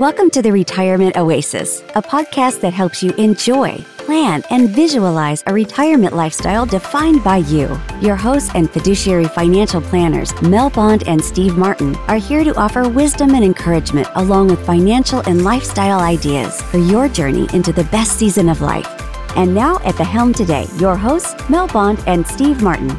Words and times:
Welcome 0.00 0.30
to 0.30 0.40
the 0.40 0.50
Retirement 0.50 1.18
Oasis, 1.18 1.82
a 1.94 2.00
podcast 2.00 2.62
that 2.62 2.72
helps 2.72 3.02
you 3.02 3.12
enjoy, 3.16 3.76
plan, 3.98 4.42
and 4.48 4.70
visualize 4.70 5.44
a 5.46 5.52
retirement 5.52 6.16
lifestyle 6.16 6.64
defined 6.64 7.22
by 7.22 7.36
you. 7.36 7.78
Your 8.00 8.16
hosts 8.16 8.50
and 8.54 8.70
fiduciary 8.70 9.26
financial 9.26 9.82
planners, 9.82 10.32
Mel 10.40 10.70
Bond 10.70 11.06
and 11.06 11.22
Steve 11.22 11.58
Martin, 11.58 11.96
are 12.08 12.16
here 12.16 12.44
to 12.44 12.58
offer 12.58 12.88
wisdom 12.88 13.34
and 13.34 13.44
encouragement 13.44 14.08
along 14.14 14.48
with 14.48 14.64
financial 14.64 15.20
and 15.28 15.44
lifestyle 15.44 16.00
ideas 16.00 16.62
for 16.62 16.78
your 16.78 17.06
journey 17.06 17.46
into 17.52 17.70
the 17.70 17.84
best 17.84 18.18
season 18.18 18.48
of 18.48 18.62
life. 18.62 18.88
And 19.36 19.54
now 19.54 19.80
at 19.84 19.98
the 19.98 20.04
helm 20.04 20.32
today, 20.32 20.64
your 20.78 20.96
hosts, 20.96 21.34
Mel 21.50 21.68
Bond 21.68 22.02
and 22.06 22.26
Steve 22.26 22.62
Martin. 22.62 22.90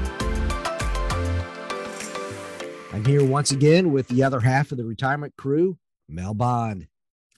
I'm 2.93 3.04
here 3.04 3.25
once 3.25 3.49
again 3.49 3.91
with 3.91 4.07
the 4.07 4.21
other 4.21 4.41
half 4.41 4.71
of 4.71 4.77
the 4.77 4.86
retirement 4.86 5.33
crew, 5.36 5.79
Mel 6.08 6.36
Bond. 6.36 6.90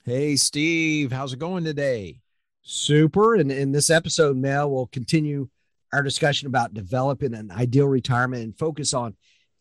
Hey, 0.06 0.36
Steve, 0.36 1.12
how's 1.12 1.32
it 1.32 1.38
going 1.38 1.64
today? 1.64 2.20
Super. 2.60 3.36
And 3.36 3.50
in 3.50 3.72
this 3.72 3.88
episode, 3.88 4.36
Mel, 4.36 4.70
will 4.70 4.86
continue 4.88 5.48
our 5.94 6.02
discussion 6.02 6.46
about 6.46 6.74
developing 6.74 7.32
an 7.32 7.50
ideal 7.50 7.86
retirement 7.86 8.44
and 8.44 8.58
focus 8.58 8.92
on 8.92 9.16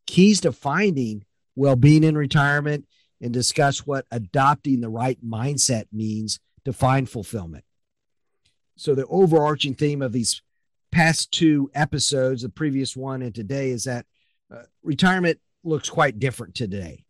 keys 0.06 0.42
to 0.42 0.52
finding 0.52 1.24
well 1.56 1.78
being 1.78 2.04
in 2.04 2.18
retirement 2.18 2.86
and 3.22 3.32
discuss 3.32 3.88
what 3.88 4.06
adopting 4.12 4.82
the 4.82 4.90
right 4.90 5.18
mindset 5.26 5.86
means 5.94 6.42
to 6.66 6.74
find 6.74 7.10
fulfillment. 7.10 7.64
So, 8.76 8.96
the 8.96 9.08
overarching 9.08 9.76
theme 9.76 10.02
of 10.02 10.12
these 10.12 10.42
past 10.92 11.32
two 11.32 11.72
episodes, 11.74 12.42
the 12.42 12.50
previous 12.50 12.98
one 12.98 13.22
and 13.22 13.34
today, 13.34 13.70
is 13.70 13.86
that 13.86 14.06
uh, 14.54 14.64
retirement 14.84 15.40
looks 15.64 15.90
quite 15.90 16.20
different 16.20 16.54
today. 16.54 17.06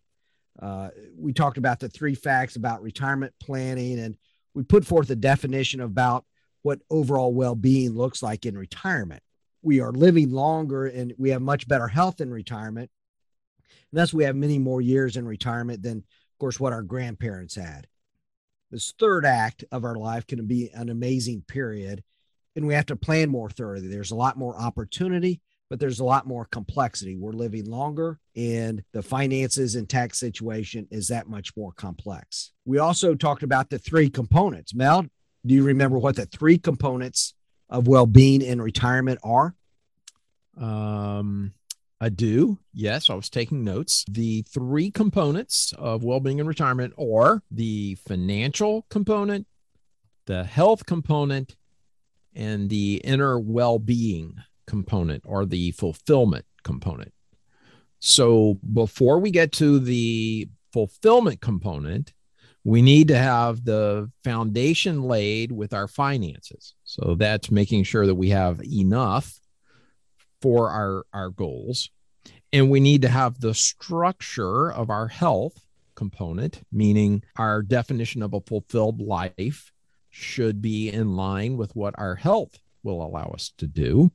Uh, 0.63 0.89
we 1.17 1.33
talked 1.33 1.57
about 1.57 1.81
the 1.81 1.89
three 1.89 2.15
facts 2.15 2.55
about 2.55 2.81
retirement 2.81 3.33
planning, 3.37 3.99
and 3.99 4.15
we 4.53 4.63
put 4.63 4.85
forth 4.85 5.09
a 5.09 5.15
definition 5.15 5.81
about 5.81 6.23
what 6.61 6.79
overall 6.89 7.33
well 7.33 7.53
being 7.53 7.91
looks 7.91 8.23
like 8.23 8.45
in 8.45 8.57
retirement. 8.57 9.21
We 9.61 9.81
are 9.81 9.91
living 9.91 10.31
longer 10.31 10.85
and 10.87 11.13
we 11.17 11.31
have 11.31 11.41
much 11.41 11.67
better 11.67 11.89
health 11.89 12.21
in 12.21 12.31
retirement. 12.31 12.89
And 13.91 13.99
thus, 13.99 14.13
we 14.13 14.23
have 14.23 14.37
many 14.37 14.57
more 14.57 14.79
years 14.79 15.17
in 15.17 15.25
retirement 15.25 15.81
than, 15.81 15.97
of 15.97 16.39
course, 16.39 16.61
what 16.61 16.71
our 16.71 16.81
grandparents 16.81 17.55
had. 17.55 17.87
This 18.71 18.93
third 18.97 19.25
act 19.25 19.65
of 19.69 19.83
our 19.83 19.95
life 19.95 20.25
can 20.25 20.47
be 20.47 20.69
an 20.73 20.89
amazing 20.89 21.43
period, 21.45 22.03
and 22.55 22.65
we 22.65 22.73
have 22.73 22.85
to 22.85 22.95
plan 22.95 23.29
more 23.29 23.49
thoroughly. 23.49 23.87
There's 23.87 24.11
a 24.11 24.15
lot 24.15 24.37
more 24.37 24.57
opportunity 24.57 25.41
but 25.73 25.79
there's 25.79 26.01
a 26.01 26.05
lot 26.05 26.27
more 26.27 26.45
complexity. 26.45 27.17
We're 27.17 27.31
living 27.31 27.65
longer, 27.65 28.19
and 28.35 28.83
the 28.91 29.01
finances 29.01 29.73
and 29.73 29.89
tax 29.89 30.19
situation 30.19 30.87
is 30.91 31.07
that 31.07 31.27
much 31.27 31.57
more 31.57 31.71
complex. 31.71 32.51
We 32.63 32.77
also 32.77 33.15
talked 33.15 33.41
about 33.41 33.71
the 33.71 33.79
three 33.79 34.07
components. 34.07 34.75
Mel, 34.75 35.07
do 35.43 35.55
you 35.55 35.63
remember 35.63 35.97
what 35.97 36.15
the 36.15 36.27
three 36.27 36.59
components 36.59 37.33
of 37.69 37.87
well 37.87 38.05
being 38.05 38.43
in 38.43 38.61
retirement 38.61 39.19
are? 39.23 39.55
Um, 40.55 41.55
I 41.99 42.09
do. 42.09 42.59
Yes, 42.71 43.09
I 43.09 43.15
was 43.15 43.31
taking 43.31 43.63
notes. 43.63 44.05
The 44.07 44.43
three 44.43 44.91
components 44.91 45.73
of 45.79 46.03
well 46.03 46.19
being 46.19 46.37
in 46.37 46.45
retirement 46.45 46.93
are 46.99 47.41
the 47.49 47.95
financial 47.95 48.85
component, 48.91 49.47
the 50.27 50.43
health 50.43 50.85
component, 50.85 51.55
and 52.35 52.69
the 52.69 53.01
inner 53.03 53.39
well 53.39 53.79
being 53.79 54.35
component 54.73 55.21
or 55.23 55.45
the 55.45 55.69
fulfillment 55.73 56.45
component. 56.63 57.13
So 57.99 58.57
before 58.73 59.19
we 59.19 59.29
get 59.29 59.51
to 59.53 59.77
the 59.77 60.49
fulfillment 60.71 61.41
component, 61.41 62.11
we 62.63 62.81
need 62.81 63.07
to 63.09 63.17
have 63.17 63.63
the 63.63 64.09
foundation 64.23 65.03
laid 65.03 65.51
with 65.51 65.75
our 65.75 65.87
finances. 65.87 66.73
So 66.85 67.13
that's 67.19 67.51
making 67.51 67.83
sure 67.83 68.07
that 68.07 68.15
we 68.15 68.29
have 68.29 68.63
enough 68.63 69.39
for 70.41 70.71
our, 70.71 71.05
our 71.13 71.29
goals. 71.29 71.91
And 72.51 72.71
we 72.71 72.79
need 72.79 73.03
to 73.03 73.09
have 73.09 73.39
the 73.39 73.53
structure 73.53 74.71
of 74.71 74.89
our 74.89 75.07
health 75.07 75.63
component, 75.93 76.61
meaning 76.71 77.23
our 77.35 77.61
definition 77.61 78.23
of 78.23 78.33
a 78.33 78.41
fulfilled 78.41 78.99
life 78.99 79.71
should 80.09 80.63
be 80.63 80.89
in 80.89 81.15
line 81.15 81.57
with 81.57 81.75
what 81.75 81.93
our 81.99 82.15
health 82.15 82.57
will 82.81 83.05
allow 83.05 83.27
us 83.35 83.53
to 83.59 83.67
do. 83.67 84.11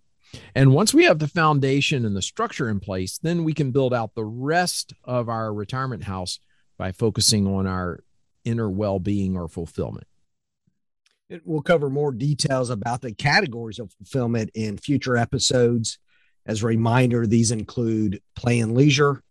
And 0.54 0.72
once 0.72 0.92
we 0.92 1.04
have 1.04 1.18
the 1.18 1.28
foundation 1.28 2.04
and 2.04 2.14
the 2.14 2.22
structure 2.22 2.68
in 2.68 2.80
place, 2.80 3.18
then 3.18 3.44
we 3.44 3.54
can 3.54 3.70
build 3.70 3.94
out 3.94 4.14
the 4.14 4.24
rest 4.24 4.92
of 5.04 5.28
our 5.28 5.52
retirement 5.52 6.04
house 6.04 6.40
by 6.76 6.92
focusing 6.92 7.46
on 7.46 7.66
our 7.66 8.00
inner 8.44 8.70
well 8.70 8.98
being 8.98 9.36
or 9.36 9.48
fulfillment. 9.48 10.06
We'll 11.44 11.62
cover 11.62 11.90
more 11.90 12.12
details 12.12 12.70
about 12.70 13.02
the 13.02 13.12
categories 13.12 13.78
of 13.78 13.92
fulfillment 13.92 14.50
in 14.54 14.78
future 14.78 15.16
episodes. 15.16 15.98
As 16.46 16.62
a 16.62 16.66
reminder, 16.66 17.26
these 17.26 17.50
include 17.50 18.22
play 18.34 18.60
and 18.60 18.74
leisure, 18.74 19.22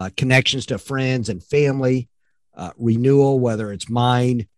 uh, 0.00 0.10
connections 0.16 0.66
to 0.66 0.78
friends 0.78 1.28
and 1.28 1.42
family, 1.42 2.08
uh, 2.56 2.70
renewal, 2.76 3.38
whether 3.38 3.72
it's 3.72 3.88
mind, 3.88 4.48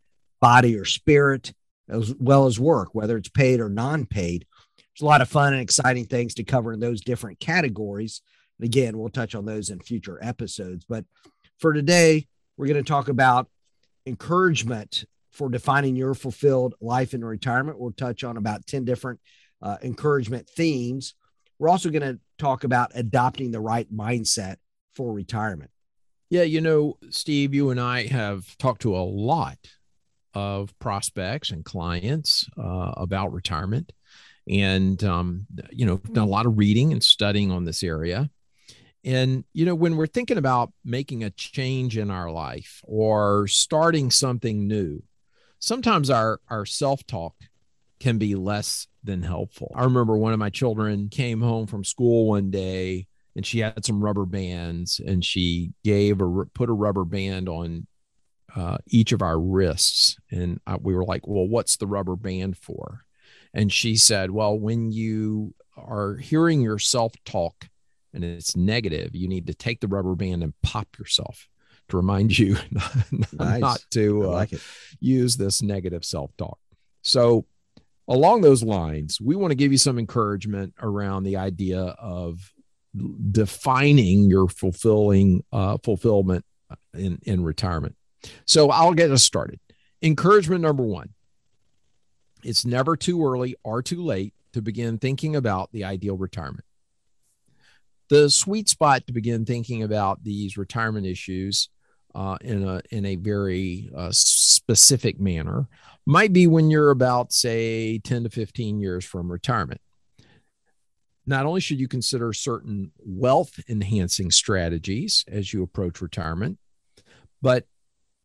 body, 0.41 0.77
or 0.77 0.87
spirit, 0.87 1.53
as 1.89 2.15
well 2.19 2.47
as 2.47 2.59
work, 2.59 2.95
whether 2.95 3.19
it's 3.19 3.29
paid 3.29 3.61
or 3.61 3.69
non 3.69 4.07
paid 4.07 4.47
there's 4.97 5.05
a 5.05 5.11
lot 5.11 5.21
of 5.21 5.29
fun 5.29 5.53
and 5.53 5.61
exciting 5.61 6.07
things 6.07 6.33
to 6.35 6.45
cover 6.45 6.73
in 6.73 6.81
those 6.81 7.03
different 7.03 7.39
categories. 7.39 8.23
And 8.59 8.65
again, 8.65 8.97
we'll 8.97 9.11
touch 9.11 9.35
on 9.35 9.45
those 9.45 9.69
in 9.69 9.79
future 9.81 10.19
episodes. 10.23 10.87
But 10.89 11.05
for 11.59 11.75
today, 11.75 12.27
we're 12.57 12.67
going 12.67 12.83
to 12.83 12.89
talk 12.89 13.09
about 13.09 13.51
encouragement 14.07 15.05
for 15.33 15.51
defining 15.51 15.97
your 15.97 16.15
fulfilled 16.15 16.77
life 16.81 17.13
in 17.13 17.23
retirement. 17.23 17.79
We'll 17.79 17.93
touch 17.93 18.25
on 18.25 18.39
about 18.39 18.67
10 18.67 18.87
different 18.87 19.21
uh, 19.61 19.77
encouragement 19.83 20.49
themes. 20.49 21.15
We're 21.59 21.69
also 21.69 21.91
going 21.91 22.15
to 22.15 22.19
talk 22.39 22.65
about 22.65 22.93
adopting 22.95 23.51
the 23.51 23.61
right 23.61 23.93
mindset 23.93 24.57
for 24.95 25.13
retirement. 25.13 25.71
Yeah, 26.31 26.43
you 26.43 26.63
know, 26.63 26.97
Steve, 27.11 27.53
you 27.53 27.69
and 27.69 27.79
I 27.79 28.07
have 28.07 28.57
talked 28.57 28.81
to 28.83 28.97
a 28.97 29.05
lot 29.05 29.59
of 30.33 30.77
prospects 30.79 31.51
and 31.51 31.67
clients 31.67 32.49
uh, 32.59 32.93
about 32.97 33.33
retirement 33.33 33.93
and 34.49 35.03
um, 35.05 35.47
you 35.71 35.87
know 35.87 35.99
done 35.99 36.25
a 36.25 36.31
lot 36.31 36.47
of 36.47 36.59
reading 36.59 36.93
and 36.93 37.03
studying 37.03 37.51
on 37.51 37.65
this 37.65 37.83
area. 37.83 38.31
And 39.05 39.45
you 39.53 39.65
know 39.65 39.75
when 39.75 39.97
we're 39.97 40.07
thinking 40.07 40.39
about 40.39 40.73
making 40.85 41.25
a 41.25 41.31
change 41.31 41.97
in 41.97 42.11
our 42.11 42.31
life 42.31 42.81
or 42.85 43.47
starting 43.47 44.11
something 44.11 44.67
new 44.67 45.03
sometimes 45.59 46.11
our 46.11 46.41
our 46.49 46.65
self-talk 46.67 47.35
can 47.99 48.19
be 48.19 48.35
less 48.35 48.87
than 49.03 49.23
helpful. 49.23 49.73
I 49.75 49.85
remember 49.85 50.17
one 50.17 50.33
of 50.33 50.39
my 50.39 50.51
children 50.51 51.09
came 51.09 51.41
home 51.41 51.67
from 51.67 51.83
school 51.83 52.29
one 52.29 52.51
day 52.51 53.07
and 53.35 53.47
she 53.47 53.61
had 53.61 53.85
some 53.85 54.03
rubber 54.03 54.27
bands 54.27 55.01
and 55.01 55.25
she 55.25 55.73
gave 55.83 56.21
or 56.21 56.47
put 56.47 56.69
a 56.69 56.75
rubber 56.75 57.05
band 57.05 57.49
on 57.49 57.87
uh, 58.55 58.79
each 58.89 59.13
of 59.13 59.23
our 59.23 59.39
wrists. 59.39 60.17
And 60.31 60.61
I, 60.67 60.77
we 60.77 60.95
were 60.95 61.05
like 61.05 61.27
well 61.27 61.47
what's 61.49 61.77
the 61.77 61.87
rubber 61.87 62.17
band 62.17 62.59
for 62.59 63.06
and 63.57 63.73
she 63.73 63.97
said, 63.97 64.31
Well, 64.31 64.57
when 64.57 64.93
you 64.93 65.55
are 65.77 66.17
hearing 66.17 66.61
yourself 66.61 67.15
talk 67.25 67.69
and 68.13 68.23
it's 68.23 68.55
negative, 68.55 69.17
you 69.17 69.29
need 69.29 69.47
to 69.47 69.55
take 69.55 69.81
the 69.81 69.89
rubber 69.89 70.15
band 70.15 70.43
and 70.45 70.53
pop 70.63 70.87
yourself 70.99 71.49
to 71.89 71.97
remind 71.97 72.39
you 72.39 72.57
nice. 73.33 73.61
not 73.61 73.81
to 73.93 74.25
like 74.25 74.53
uh, 74.53 74.59
use 75.01 75.37
this 75.37 75.63
negative 75.63 76.05
self 76.05 76.37
talk. 76.37 76.59
So, 77.01 77.47
along 78.07 78.43
those 78.43 78.63
lines, 78.63 79.21
we 79.21 79.35
want 79.37 79.53
to 79.53 79.57
give 79.57 79.73
you 79.73 79.79
some 79.79 79.99
encouragement 79.99 80.75
around 80.81 81.23
the 81.23 81.39
idea 81.39 81.81
of 81.81 82.53
defining 83.31 84.25
your 84.25 84.49
fulfilling 84.49 85.43
uh, 85.51 85.79
fulfillment 85.83 86.45
in, 86.93 87.19
in 87.23 87.43
retirement. 87.43 87.97
So, 88.45 88.71
I'll 88.71 88.93
get 88.93 89.11
us 89.11 89.23
started. 89.23 89.61
Encouragement 90.03 90.61
number 90.61 90.83
one 90.83 91.15
it's 92.47 92.65
never 92.65 92.97
too 92.97 93.25
early 93.27 93.57
or 93.65 93.83
too 93.83 94.03
late 94.03 94.33
to 94.53 94.63
begin 94.63 94.99
thinking 94.99 95.37
about 95.37 95.71
the 95.73 95.85
ideal 95.85 96.17
retirement. 96.17 96.65
The 98.09 98.31
sweet 98.31 98.69
spot 98.69 99.07
to 99.07 99.13
begin 99.13 99.45
thinking 99.45 99.83
about 99.83 100.23
these 100.23 100.57
retirement 100.57 101.07
issues 101.07 101.69
uh, 102.15 102.39
in 102.41 102.67
a 102.67 102.81
in 102.91 103.05
a 103.05 103.17
very 103.17 103.91
uh, 103.95 104.11
specific 104.13 105.21
manner 105.21 105.69
might 106.07 106.33
be 106.33 106.47
when 106.47 106.71
you're 106.71 106.91
about 106.91 107.33
say 107.33 107.99
10 107.99 108.25
to 108.25 108.31
15 108.31 108.81
years 108.81 109.05
from 109.05 109.31
retirement. 109.31 109.81
Not 111.27 111.45
only 111.45 111.61
should 111.61 111.81
you 111.81 111.89
consider 111.89 112.33
certain 112.33 112.93
wealth 112.99 113.59
enhancing 113.69 114.31
strategies 114.31 115.25
as 115.27 115.53
you 115.53 115.65
approach 115.65 116.01
retirement, 116.01 116.59
but 117.43 117.67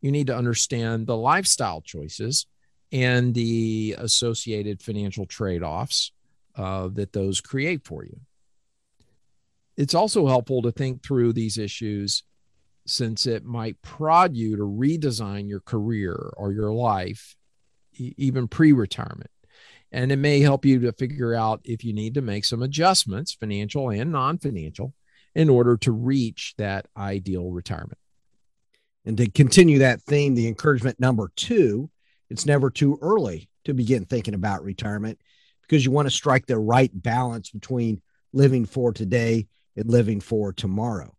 you 0.01 0.11
need 0.11 0.27
to 0.27 0.37
understand 0.37 1.07
the 1.07 1.17
lifestyle 1.17 1.81
choices 1.81 2.45
and 2.91 3.33
the 3.33 3.95
associated 3.97 4.81
financial 4.81 5.25
trade 5.25 5.63
offs 5.63 6.11
uh, 6.55 6.89
that 6.89 7.13
those 7.13 7.39
create 7.39 7.85
for 7.85 8.03
you. 8.03 8.19
It's 9.77 9.95
also 9.95 10.27
helpful 10.27 10.61
to 10.63 10.71
think 10.71 11.03
through 11.03 11.33
these 11.33 11.57
issues 11.57 12.23
since 12.85 13.25
it 13.25 13.45
might 13.45 13.81
prod 13.81 14.35
you 14.35 14.57
to 14.57 14.63
redesign 14.63 15.47
your 15.47 15.61
career 15.61 16.33
or 16.35 16.51
your 16.51 16.73
life, 16.73 17.35
e- 17.93 18.13
even 18.17 18.47
pre 18.47 18.73
retirement. 18.73 19.29
And 19.91 20.11
it 20.11 20.17
may 20.17 20.39
help 20.39 20.65
you 20.65 20.79
to 20.79 20.93
figure 20.93 21.33
out 21.33 21.61
if 21.63 21.83
you 21.83 21.93
need 21.93 22.13
to 22.15 22.21
make 22.21 22.45
some 22.45 22.61
adjustments, 22.61 23.33
financial 23.33 23.89
and 23.89 24.11
non 24.11 24.37
financial, 24.37 24.93
in 25.35 25.49
order 25.49 25.77
to 25.77 25.91
reach 25.91 26.53
that 26.57 26.87
ideal 26.97 27.51
retirement. 27.51 27.97
And 29.05 29.17
to 29.17 29.29
continue 29.29 29.79
that 29.79 30.01
theme, 30.01 30.35
the 30.35 30.47
encouragement 30.47 30.99
number 30.99 31.31
two, 31.35 31.89
it's 32.31 32.45
never 32.45 32.69
too 32.69 32.97
early 33.01 33.49
to 33.65 33.73
begin 33.73 34.05
thinking 34.05 34.33
about 34.33 34.63
retirement 34.63 35.19
because 35.63 35.83
you 35.83 35.91
want 35.91 36.07
to 36.07 36.15
strike 36.15 36.45
the 36.45 36.57
right 36.57 36.89
balance 36.93 37.49
between 37.49 38.01
living 38.31 38.65
for 38.65 38.93
today 38.93 39.47
and 39.75 39.89
living 39.89 40.21
for 40.21 40.53
tomorrow. 40.53 41.13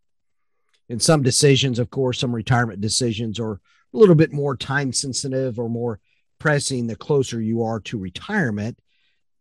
And 0.89 1.03
some 1.03 1.23
decisions, 1.23 1.79
of 1.79 1.91
course, 1.91 2.19
some 2.19 2.35
retirement 2.35 2.81
decisions 2.81 3.39
are 3.39 3.53
a 3.53 3.59
little 3.93 4.15
bit 4.15 4.33
more 4.33 4.57
time 4.57 4.91
sensitive 4.93 5.59
or 5.59 5.69
more 5.69 6.01
pressing 6.39 6.87
the 6.87 6.97
closer 6.97 7.41
you 7.41 7.63
are 7.63 7.81
to 7.81 7.99
retirement. 7.99 8.79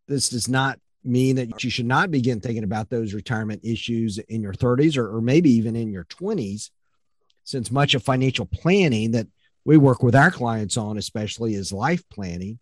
This 0.09 0.27
does 0.27 0.50
not 0.50 0.77
mean 1.06 1.38
that 1.38 1.63
you 1.63 1.69
should 1.69 1.85
not 1.85 2.12
begin 2.12 2.41
thinking 2.41 2.65
about 2.65 2.89
those 2.89 3.13
retirement 3.13 3.62
issues 3.63 4.17
in 4.17 4.41
your 4.41 4.53
30s 4.53 4.97
or, 4.97 5.15
or 5.15 5.21
maybe 5.21 5.51
even 5.51 5.77
in 5.77 5.89
your 5.89 6.06
20s, 6.06 6.69
since 7.45 7.71
much 7.71 7.95
of 7.95 8.03
financial 8.03 8.45
planning 8.45 9.12
that 9.12 9.27
we 9.65 9.77
work 9.77 10.03
with 10.03 10.15
our 10.15 10.31
clients 10.31 10.77
on, 10.77 10.97
especially, 10.97 11.55
is 11.55 11.71
life 11.71 12.03
planning 12.09 12.59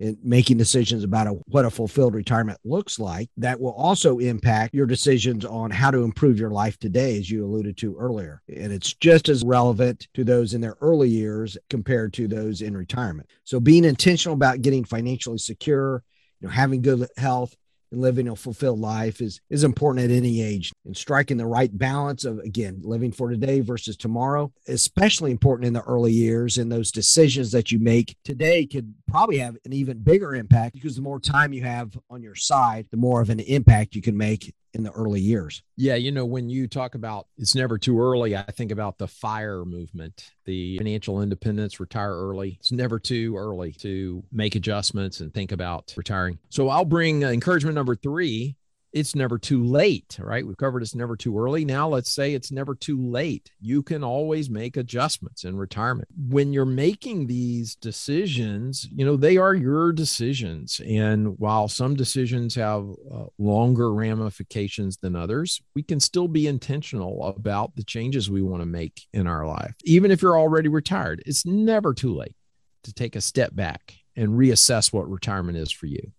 and 0.00 0.18
making 0.22 0.58
decisions 0.58 1.04
about 1.04 1.28
a, 1.28 1.30
what 1.46 1.64
a 1.64 1.70
fulfilled 1.70 2.14
retirement 2.14 2.58
looks 2.64 2.98
like. 2.98 3.30
That 3.36 3.60
will 3.60 3.72
also 3.72 4.18
impact 4.18 4.74
your 4.74 4.86
decisions 4.86 5.44
on 5.44 5.70
how 5.70 5.90
to 5.90 6.02
improve 6.02 6.38
your 6.38 6.50
life 6.50 6.78
today, 6.78 7.16
as 7.18 7.30
you 7.30 7.44
alluded 7.44 7.76
to 7.78 7.96
earlier. 7.96 8.42
And 8.48 8.72
it's 8.72 8.92
just 8.94 9.28
as 9.28 9.44
relevant 9.44 10.08
to 10.14 10.24
those 10.24 10.52
in 10.52 10.60
their 10.60 10.76
early 10.80 11.08
years 11.08 11.56
compared 11.70 12.12
to 12.14 12.26
those 12.26 12.60
in 12.60 12.76
retirement. 12.76 13.30
So 13.44 13.60
being 13.60 13.84
intentional 13.84 14.34
about 14.34 14.62
getting 14.62 14.84
financially 14.84 15.38
secure, 15.38 16.02
you 16.40 16.48
know, 16.48 16.52
having 16.52 16.82
good 16.82 17.06
health, 17.16 17.54
and 17.94 18.02
living 18.02 18.28
a 18.28 18.36
fulfilled 18.36 18.80
life 18.80 19.20
is 19.20 19.40
is 19.48 19.64
important 19.64 20.04
at 20.04 20.14
any 20.14 20.42
age. 20.42 20.72
And 20.84 20.96
striking 20.96 21.36
the 21.36 21.46
right 21.46 21.76
balance 21.76 22.24
of 22.24 22.38
again 22.40 22.80
living 22.82 23.12
for 23.12 23.30
today 23.30 23.60
versus 23.60 23.96
tomorrow 23.96 24.52
especially 24.68 25.30
important 25.30 25.66
in 25.66 25.72
the 25.72 25.82
early 25.82 26.12
years 26.12 26.58
and 26.58 26.70
those 26.70 26.90
decisions 26.90 27.52
that 27.52 27.70
you 27.70 27.78
make 27.78 28.16
today 28.24 28.66
could 28.66 28.94
probably 29.08 29.38
have 29.38 29.56
an 29.64 29.72
even 29.72 29.98
bigger 29.98 30.34
impact 30.34 30.74
because 30.74 30.96
the 30.96 31.02
more 31.02 31.20
time 31.20 31.52
you 31.52 31.62
have 31.62 31.96
on 32.10 32.22
your 32.22 32.34
side 32.34 32.86
the 32.90 32.96
more 32.96 33.20
of 33.20 33.30
an 33.30 33.40
impact 33.40 33.94
you 33.94 34.02
can 34.02 34.16
make 34.16 34.54
in 34.74 34.82
the 34.82 34.90
early 34.90 35.20
years. 35.20 35.62
Yeah, 35.76 35.94
you 35.94 36.12
know, 36.12 36.24
when 36.24 36.50
you 36.50 36.66
talk 36.66 36.94
about 36.94 37.26
it's 37.38 37.54
never 37.54 37.78
too 37.78 38.00
early, 38.00 38.36
I 38.36 38.42
think 38.42 38.72
about 38.72 38.98
the 38.98 39.08
FIRE 39.08 39.64
movement, 39.64 40.30
the 40.44 40.76
financial 40.78 41.22
independence, 41.22 41.80
retire 41.80 42.14
early. 42.14 42.56
It's 42.60 42.72
never 42.72 42.98
too 42.98 43.36
early 43.36 43.72
to 43.80 44.22
make 44.32 44.54
adjustments 44.54 45.20
and 45.20 45.32
think 45.32 45.52
about 45.52 45.94
retiring. 45.96 46.38
So 46.50 46.68
I'll 46.68 46.84
bring 46.84 47.24
uh, 47.24 47.30
encouragement 47.30 47.74
number 47.74 47.94
three 47.94 48.56
it's 48.94 49.16
never 49.16 49.38
too 49.38 49.64
late, 49.64 50.16
right? 50.20 50.46
We've 50.46 50.56
covered 50.56 50.82
it's 50.82 50.94
never 50.94 51.16
too 51.16 51.36
early. 51.36 51.64
Now 51.64 51.88
let's 51.88 52.12
say 52.12 52.32
it's 52.32 52.52
never 52.52 52.76
too 52.76 53.02
late. 53.02 53.50
You 53.60 53.82
can 53.82 54.04
always 54.04 54.48
make 54.48 54.76
adjustments 54.76 55.42
in 55.42 55.56
retirement. 55.56 56.08
When 56.16 56.52
you're 56.52 56.64
making 56.64 57.26
these 57.26 57.74
decisions, 57.74 58.88
you 58.94 59.04
know, 59.04 59.16
they 59.16 59.36
are 59.36 59.52
your 59.52 59.92
decisions. 59.92 60.80
And 60.86 61.36
while 61.40 61.66
some 61.66 61.96
decisions 61.96 62.54
have 62.54 62.88
uh, 63.12 63.24
longer 63.36 63.92
ramifications 63.92 64.96
than 64.98 65.16
others, 65.16 65.60
we 65.74 65.82
can 65.82 65.98
still 65.98 66.28
be 66.28 66.46
intentional 66.46 67.26
about 67.26 67.74
the 67.74 67.84
changes 67.84 68.30
we 68.30 68.42
want 68.42 68.62
to 68.62 68.66
make 68.66 69.02
in 69.12 69.26
our 69.26 69.44
life. 69.44 69.74
Even 69.82 70.12
if 70.12 70.22
you're 70.22 70.38
already 70.38 70.68
retired, 70.68 71.20
it's 71.26 71.44
never 71.44 71.94
too 71.94 72.14
late 72.14 72.36
to 72.84 72.92
take 72.92 73.16
a 73.16 73.20
step 73.20 73.56
back 73.56 73.94
and 74.14 74.28
reassess 74.38 74.92
what 74.92 75.10
retirement 75.10 75.58
is 75.58 75.72
for 75.72 75.86
you 75.86 76.12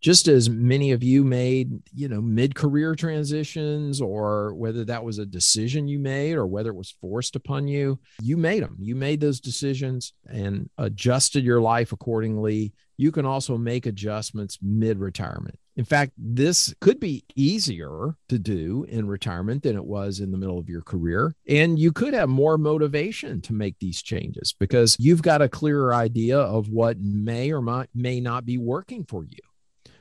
just 0.00 0.28
as 0.28 0.48
many 0.48 0.92
of 0.92 1.02
you 1.02 1.24
made, 1.24 1.82
you 1.94 2.08
know, 2.08 2.20
mid-career 2.20 2.94
transitions 2.94 4.00
or 4.00 4.54
whether 4.54 4.84
that 4.84 5.04
was 5.04 5.18
a 5.18 5.26
decision 5.26 5.88
you 5.88 5.98
made 5.98 6.34
or 6.34 6.46
whether 6.46 6.70
it 6.70 6.76
was 6.76 6.94
forced 7.00 7.36
upon 7.36 7.68
you, 7.68 7.98
you 8.22 8.36
made 8.36 8.62
them. 8.62 8.76
You 8.80 8.94
made 8.94 9.20
those 9.20 9.40
decisions 9.40 10.12
and 10.28 10.70
adjusted 10.78 11.44
your 11.44 11.60
life 11.60 11.92
accordingly. 11.92 12.72
You 12.96 13.12
can 13.12 13.26
also 13.26 13.56
make 13.56 13.86
adjustments 13.86 14.58
mid-retirement. 14.62 15.58
In 15.76 15.84
fact, 15.84 16.12
this 16.18 16.74
could 16.80 16.98
be 16.98 17.24
easier 17.36 18.16
to 18.28 18.38
do 18.38 18.84
in 18.88 19.06
retirement 19.06 19.62
than 19.62 19.76
it 19.76 19.84
was 19.84 20.18
in 20.18 20.32
the 20.32 20.38
middle 20.38 20.58
of 20.58 20.68
your 20.68 20.82
career. 20.82 21.32
And 21.48 21.78
you 21.78 21.92
could 21.92 22.14
have 22.14 22.28
more 22.28 22.58
motivation 22.58 23.40
to 23.42 23.52
make 23.52 23.78
these 23.78 24.02
changes 24.02 24.52
because 24.58 24.96
you've 24.98 25.22
got 25.22 25.40
a 25.40 25.48
clearer 25.48 25.94
idea 25.94 26.36
of 26.36 26.68
what 26.68 26.98
may 26.98 27.52
or 27.52 27.62
might, 27.62 27.90
may 27.94 28.18
not 28.18 28.44
be 28.44 28.58
working 28.58 29.04
for 29.04 29.22
you. 29.22 29.38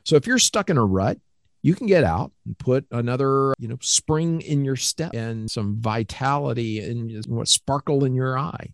So 0.07 0.15
if 0.15 0.25
you're 0.25 0.39
stuck 0.39 0.69
in 0.69 0.77
a 0.77 0.85
rut, 0.85 1.17
you 1.63 1.75
can 1.75 1.85
get 1.85 2.05
out 2.05 2.31
and 2.45 2.57
put 2.57 2.85
another, 2.91 3.53
you 3.59 3.67
know, 3.67 3.77
spring 3.81 4.39
in 4.39 4.63
your 4.63 4.77
step 4.77 5.13
and 5.13 5.51
some 5.51 5.81
vitality 5.81 6.79
and 6.79 7.25
what 7.25 7.49
sparkle 7.49 8.05
in 8.05 8.15
your 8.15 8.39
eye 8.39 8.73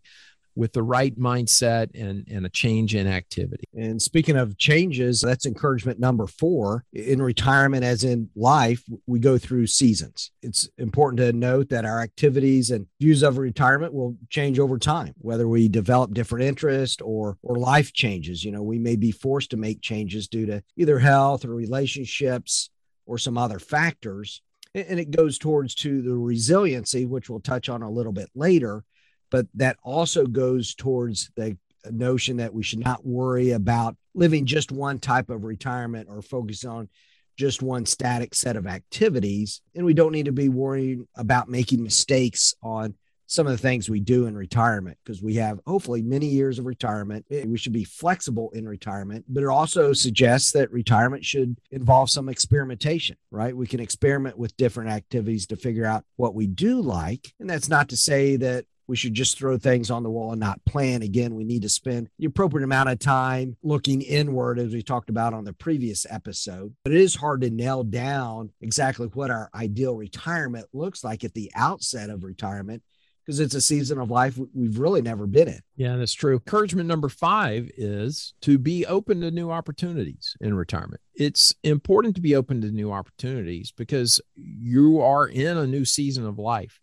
with 0.55 0.73
the 0.73 0.83
right 0.83 1.17
mindset 1.17 1.89
and, 1.99 2.27
and 2.29 2.45
a 2.45 2.49
change 2.49 2.95
in 2.95 3.07
activity. 3.07 3.63
And 3.75 4.01
speaking 4.01 4.37
of 4.37 4.57
changes, 4.57 5.21
that's 5.21 5.45
encouragement 5.45 5.99
number 5.99 6.27
four. 6.27 6.85
In 6.93 7.21
retirement, 7.21 7.83
as 7.83 8.03
in 8.03 8.29
life, 8.35 8.83
we 9.07 9.19
go 9.19 9.37
through 9.37 9.67
seasons. 9.67 10.31
It's 10.41 10.69
important 10.77 11.19
to 11.19 11.33
note 11.33 11.69
that 11.69 11.85
our 11.85 12.01
activities 12.01 12.69
and 12.69 12.87
views 12.99 13.23
of 13.23 13.37
retirement 13.37 13.93
will 13.93 14.17
change 14.29 14.59
over 14.59 14.77
time, 14.77 15.13
whether 15.17 15.47
we 15.47 15.67
develop 15.67 16.13
different 16.13 16.45
interests 16.45 17.01
or, 17.01 17.37
or 17.41 17.57
life 17.57 17.93
changes. 17.93 18.43
You 18.43 18.51
know, 18.51 18.63
we 18.63 18.79
may 18.79 18.95
be 18.95 19.11
forced 19.11 19.51
to 19.51 19.57
make 19.57 19.81
changes 19.81 20.27
due 20.27 20.45
to 20.45 20.63
either 20.77 20.99
health 20.99 21.45
or 21.45 21.53
relationships 21.55 22.69
or 23.05 23.17
some 23.17 23.37
other 23.37 23.59
factors. 23.59 24.41
And 24.75 24.99
it 24.99 25.11
goes 25.11 25.37
towards 25.37 25.75
to 25.75 26.01
the 26.01 26.15
resiliency, 26.15 27.05
which 27.05 27.29
we'll 27.29 27.39
touch 27.39 27.69
on 27.69 27.83
a 27.83 27.91
little 27.91 28.11
bit 28.11 28.29
later 28.33 28.83
but 29.33 29.47
that 29.55 29.77
also 29.81 30.27
goes 30.27 30.75
towards 30.75 31.31
the 31.35 31.57
notion 31.89 32.37
that 32.37 32.53
we 32.53 32.61
should 32.61 32.77
not 32.77 33.03
worry 33.03 33.49
about 33.49 33.97
living 34.13 34.45
just 34.45 34.71
one 34.71 34.99
type 34.99 35.31
of 35.31 35.43
retirement 35.43 36.07
or 36.07 36.21
focus 36.21 36.63
on 36.63 36.87
just 37.35 37.63
one 37.63 37.83
static 37.83 38.35
set 38.35 38.55
of 38.55 38.67
activities. 38.67 39.63
And 39.73 39.87
we 39.87 39.95
don't 39.95 40.11
need 40.11 40.25
to 40.25 40.31
be 40.31 40.49
worrying 40.49 41.07
about 41.15 41.49
making 41.49 41.81
mistakes 41.81 42.53
on 42.61 42.93
some 43.25 43.47
of 43.47 43.53
the 43.53 43.57
things 43.57 43.89
we 43.89 43.99
do 43.99 44.27
in 44.27 44.37
retirement 44.37 44.99
because 45.03 45.23
we 45.23 45.33
have 45.33 45.59
hopefully 45.65 46.03
many 46.03 46.27
years 46.27 46.59
of 46.59 46.67
retirement. 46.67 47.25
Eh, 47.31 47.43
we 47.47 47.57
should 47.57 47.73
be 47.73 47.83
flexible 47.83 48.51
in 48.51 48.67
retirement, 48.67 49.25
but 49.27 49.41
it 49.41 49.49
also 49.49 49.93
suggests 49.93 50.51
that 50.51 50.71
retirement 50.71 51.25
should 51.25 51.57
involve 51.71 52.11
some 52.11 52.29
experimentation, 52.29 53.15
right? 53.31 53.57
We 53.57 53.65
can 53.65 53.79
experiment 53.79 54.37
with 54.37 54.55
different 54.57 54.91
activities 54.91 55.47
to 55.47 55.55
figure 55.55 55.85
out 55.85 56.03
what 56.17 56.35
we 56.35 56.45
do 56.45 56.81
like. 56.81 57.33
And 57.39 57.49
that's 57.49 57.69
not 57.69 57.89
to 57.89 57.97
say 57.97 58.35
that 58.35 58.65
we 58.87 58.95
should 58.95 59.13
just 59.13 59.37
throw 59.37 59.57
things 59.57 59.89
on 59.89 60.03
the 60.03 60.09
wall 60.09 60.31
and 60.31 60.39
not 60.39 60.63
plan. 60.65 61.01
Again, 61.01 61.35
we 61.35 61.43
need 61.43 61.61
to 61.61 61.69
spend 61.69 62.09
the 62.19 62.25
appropriate 62.25 62.63
amount 62.63 62.89
of 62.89 62.99
time 62.99 63.57
looking 63.63 64.01
inward, 64.01 64.59
as 64.59 64.73
we 64.73 64.81
talked 64.81 65.09
about 65.09 65.33
on 65.33 65.43
the 65.43 65.53
previous 65.53 66.05
episode. 66.09 66.75
But 66.83 66.93
it 66.93 67.01
is 67.01 67.15
hard 67.15 67.41
to 67.41 67.49
nail 67.49 67.83
down 67.83 68.51
exactly 68.61 69.07
what 69.07 69.31
our 69.31 69.49
ideal 69.55 69.95
retirement 69.95 70.67
looks 70.73 71.03
like 71.03 71.23
at 71.23 71.33
the 71.33 71.51
outset 71.55 72.09
of 72.09 72.23
retirement 72.23 72.83
because 73.25 73.39
it's 73.39 73.55
a 73.55 73.61
season 73.61 73.99
of 73.99 74.11
life 74.11 74.37
we've 74.53 74.79
really 74.79 75.01
never 75.01 75.25
been 75.25 75.47
in. 75.47 75.59
Yeah, 75.75 75.95
that's 75.95 76.13
true. 76.13 76.33
Encouragement 76.33 76.87
number 76.87 77.09
five 77.09 77.69
is 77.77 78.33
to 78.41 78.57
be 78.57 78.85
open 78.85 79.21
to 79.21 79.31
new 79.31 79.49
opportunities 79.49 80.35
in 80.41 80.53
retirement. 80.53 81.01
It's 81.15 81.55
important 81.63 82.15
to 82.15 82.21
be 82.21 82.35
open 82.35 82.61
to 82.61 82.71
new 82.71 82.91
opportunities 82.91 83.71
because 83.71 84.19
you 84.35 84.99
are 84.99 85.27
in 85.27 85.57
a 85.57 85.67
new 85.67 85.85
season 85.85 86.25
of 86.25 86.37
life. 86.37 86.79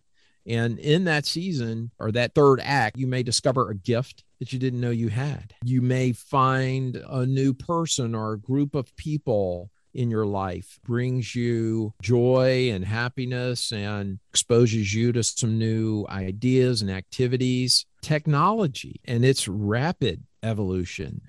And 0.51 0.81
in 0.81 1.05
that 1.05 1.27
season 1.27 1.93
or 2.01 2.11
that 2.13 2.35
third 2.35 2.61
act, 2.61 2.99
you 2.99 3.07
may 3.07 3.23
discover 3.23 3.71
a 3.71 3.75
gift 3.75 4.25
that 4.41 4.53
you 4.53 4.59
didn't 4.59 4.81
know 4.81 4.91
you 4.91 5.09
had. 5.09 5.55
You 5.65 5.81
may 5.81 6.13
find 6.13 6.97
a 7.09 7.25
new 7.25 7.55
person 7.55 8.15
or 8.17 8.33
a 8.33 8.39
group 8.39 8.75
of 8.75 8.95
people 8.97 9.71
in 9.95 10.11
your 10.11 10.27
life 10.27 10.79
brings 10.85 11.35
you 11.35 11.93
joy 12.03 12.71
and 12.73 12.85
happiness 12.85 13.73
and 13.73 14.19
exposes 14.31 14.95
you 14.95 15.13
to 15.13 15.23
some 15.23 15.59
new 15.59 16.07
ideas 16.09 16.81
and 16.81 16.91
activities 16.91 17.87
technology 18.01 19.01
and 19.05 19.25
its 19.25 19.49
rapid 19.49 20.23
evolution 20.45 21.21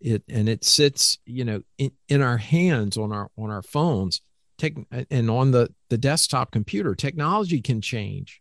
it 0.00 0.24
and 0.28 0.48
it 0.48 0.64
sits 0.64 1.18
you 1.24 1.44
know 1.44 1.62
in, 1.78 1.92
in 2.08 2.20
our 2.20 2.38
hands 2.38 2.96
on 2.96 3.12
our 3.12 3.30
on 3.38 3.48
our 3.48 3.62
phones 3.62 4.20
Tech, 4.58 4.74
and 5.10 5.30
on 5.30 5.52
the 5.52 5.72
the 5.88 5.96
desktop 5.96 6.50
computer 6.50 6.94
technology 6.94 7.62
can 7.62 7.80
change 7.80 8.39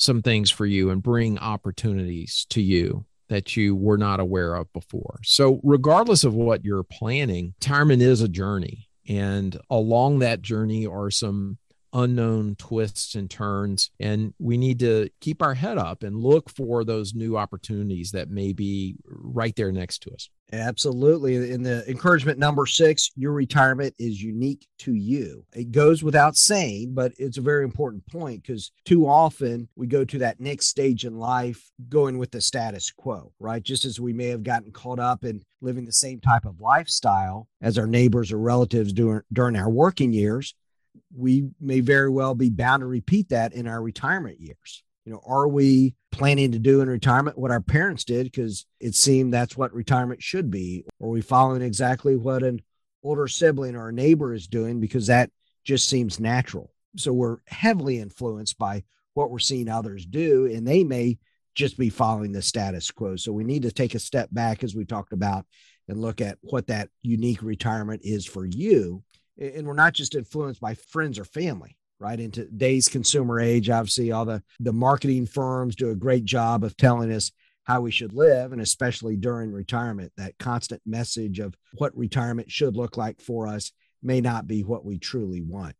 some 0.00 0.22
things 0.22 0.50
for 0.50 0.66
you 0.66 0.90
and 0.90 1.02
bring 1.02 1.38
opportunities 1.38 2.46
to 2.50 2.62
you 2.62 3.04
that 3.28 3.56
you 3.56 3.76
were 3.76 3.98
not 3.98 4.18
aware 4.20 4.54
of 4.54 4.72
before. 4.72 5.20
So, 5.22 5.60
regardless 5.62 6.24
of 6.24 6.34
what 6.34 6.64
you're 6.64 6.82
planning, 6.82 7.54
retirement 7.60 8.02
is 8.02 8.20
a 8.20 8.28
journey. 8.28 8.88
And 9.08 9.58
along 9.70 10.18
that 10.18 10.42
journey 10.42 10.86
are 10.86 11.10
some 11.10 11.58
unknown 11.92 12.56
twists 12.56 13.14
and 13.14 13.30
turns. 13.30 13.90
And 14.00 14.34
we 14.38 14.56
need 14.56 14.78
to 14.80 15.10
keep 15.20 15.42
our 15.42 15.54
head 15.54 15.78
up 15.78 16.02
and 16.02 16.16
look 16.16 16.50
for 16.50 16.84
those 16.84 17.14
new 17.14 17.36
opportunities 17.36 18.10
that 18.12 18.30
may 18.30 18.52
be 18.52 18.96
right 19.06 19.54
there 19.56 19.72
next 19.72 20.00
to 20.02 20.10
us. 20.12 20.28
Absolutely. 20.52 21.52
In 21.52 21.62
the 21.62 21.88
encouragement 21.88 22.38
number 22.38 22.66
six, 22.66 23.10
your 23.14 23.32
retirement 23.32 23.94
is 23.98 24.20
unique 24.20 24.66
to 24.80 24.94
you. 24.94 25.44
It 25.54 25.70
goes 25.70 26.02
without 26.02 26.36
saying, 26.36 26.94
but 26.94 27.12
it's 27.18 27.38
a 27.38 27.42
very 27.42 27.62
important 27.62 28.04
point 28.08 28.42
because 28.42 28.72
too 28.84 29.06
often 29.06 29.68
we 29.76 29.86
go 29.86 30.04
to 30.04 30.18
that 30.18 30.40
next 30.40 30.66
stage 30.66 31.04
in 31.04 31.14
life 31.14 31.70
going 31.88 32.18
with 32.18 32.32
the 32.32 32.40
status 32.40 32.90
quo, 32.90 33.32
right? 33.38 33.62
Just 33.62 33.84
as 33.84 34.00
we 34.00 34.12
may 34.12 34.26
have 34.26 34.42
gotten 34.42 34.72
caught 34.72 34.98
up 34.98 35.24
in 35.24 35.42
living 35.60 35.84
the 35.84 35.92
same 35.92 36.20
type 36.20 36.44
of 36.44 36.60
lifestyle 36.60 37.46
as 37.60 37.78
our 37.78 37.86
neighbors 37.86 38.32
or 38.32 38.38
relatives 38.38 38.92
during, 38.92 39.22
during 39.32 39.56
our 39.56 39.70
working 39.70 40.12
years, 40.12 40.54
we 41.14 41.48
may 41.60 41.80
very 41.80 42.10
well 42.10 42.34
be 42.34 42.50
bound 42.50 42.80
to 42.80 42.86
repeat 42.86 43.28
that 43.30 43.52
in 43.52 43.66
our 43.66 43.82
retirement 43.82 44.40
years 44.40 44.82
you 45.04 45.12
know, 45.12 45.22
are 45.26 45.48
we 45.48 45.94
planning 46.12 46.52
to 46.52 46.58
do 46.58 46.80
in 46.80 46.88
retirement 46.88 47.38
what 47.38 47.50
our 47.50 47.60
parents 47.60 48.04
did 48.04 48.26
because 48.26 48.66
it 48.78 48.94
seemed 48.94 49.32
that's 49.32 49.56
what 49.56 49.72
retirement 49.72 50.22
should 50.22 50.50
be? 50.50 50.84
Or 50.98 51.08
are 51.08 51.12
we 51.12 51.20
following 51.20 51.62
exactly 51.62 52.16
what 52.16 52.42
an 52.42 52.60
older 53.02 53.26
sibling 53.26 53.76
or 53.76 53.88
a 53.88 53.92
neighbor 53.92 54.34
is 54.34 54.46
doing 54.46 54.80
because 54.80 55.06
that 55.06 55.30
just 55.64 55.88
seems 55.88 56.20
natural? 56.20 56.72
So 56.96 57.12
we're 57.12 57.38
heavily 57.46 57.98
influenced 57.98 58.58
by 58.58 58.84
what 59.14 59.30
we're 59.30 59.38
seeing 59.38 59.68
others 59.68 60.04
do, 60.06 60.46
and 60.46 60.66
they 60.66 60.84
may 60.84 61.18
just 61.54 61.78
be 61.78 61.90
following 61.90 62.32
the 62.32 62.42
status 62.42 62.90
quo. 62.90 63.16
So 63.16 63.32
we 63.32 63.44
need 63.44 63.62
to 63.62 63.72
take 63.72 63.94
a 63.94 63.98
step 63.98 64.28
back, 64.30 64.62
as 64.62 64.74
we 64.74 64.84
talked 64.84 65.12
about, 65.12 65.46
and 65.88 66.00
look 66.00 66.20
at 66.20 66.38
what 66.42 66.68
that 66.68 66.88
unique 67.02 67.42
retirement 67.42 68.02
is 68.04 68.26
for 68.26 68.44
you. 68.44 69.02
And 69.40 69.66
we're 69.66 69.72
not 69.72 69.94
just 69.94 70.14
influenced 70.14 70.60
by 70.60 70.74
friends 70.74 71.18
or 71.18 71.24
family 71.24 71.76
right? 72.00 72.18
In 72.18 72.30
today's 72.30 72.88
consumer 72.88 73.38
age 73.38 73.70
obviously 73.70 74.10
all 74.10 74.24
the 74.24 74.42
the 74.58 74.72
marketing 74.72 75.26
firms 75.26 75.76
do 75.76 75.90
a 75.90 75.94
great 75.94 76.24
job 76.24 76.64
of 76.64 76.76
telling 76.76 77.12
us 77.12 77.30
how 77.64 77.82
we 77.82 77.90
should 77.90 78.14
live 78.14 78.52
and 78.52 78.60
especially 78.60 79.16
during 79.16 79.52
retirement 79.52 80.12
that 80.16 80.38
constant 80.38 80.82
message 80.84 81.38
of 81.38 81.54
what 81.74 81.96
retirement 81.96 82.50
should 82.50 82.74
look 82.74 82.96
like 82.96 83.20
for 83.20 83.46
us 83.46 83.70
may 84.02 84.20
not 84.20 84.46
be 84.46 84.64
what 84.64 84.84
we 84.84 84.98
truly 84.98 85.42
want. 85.42 85.76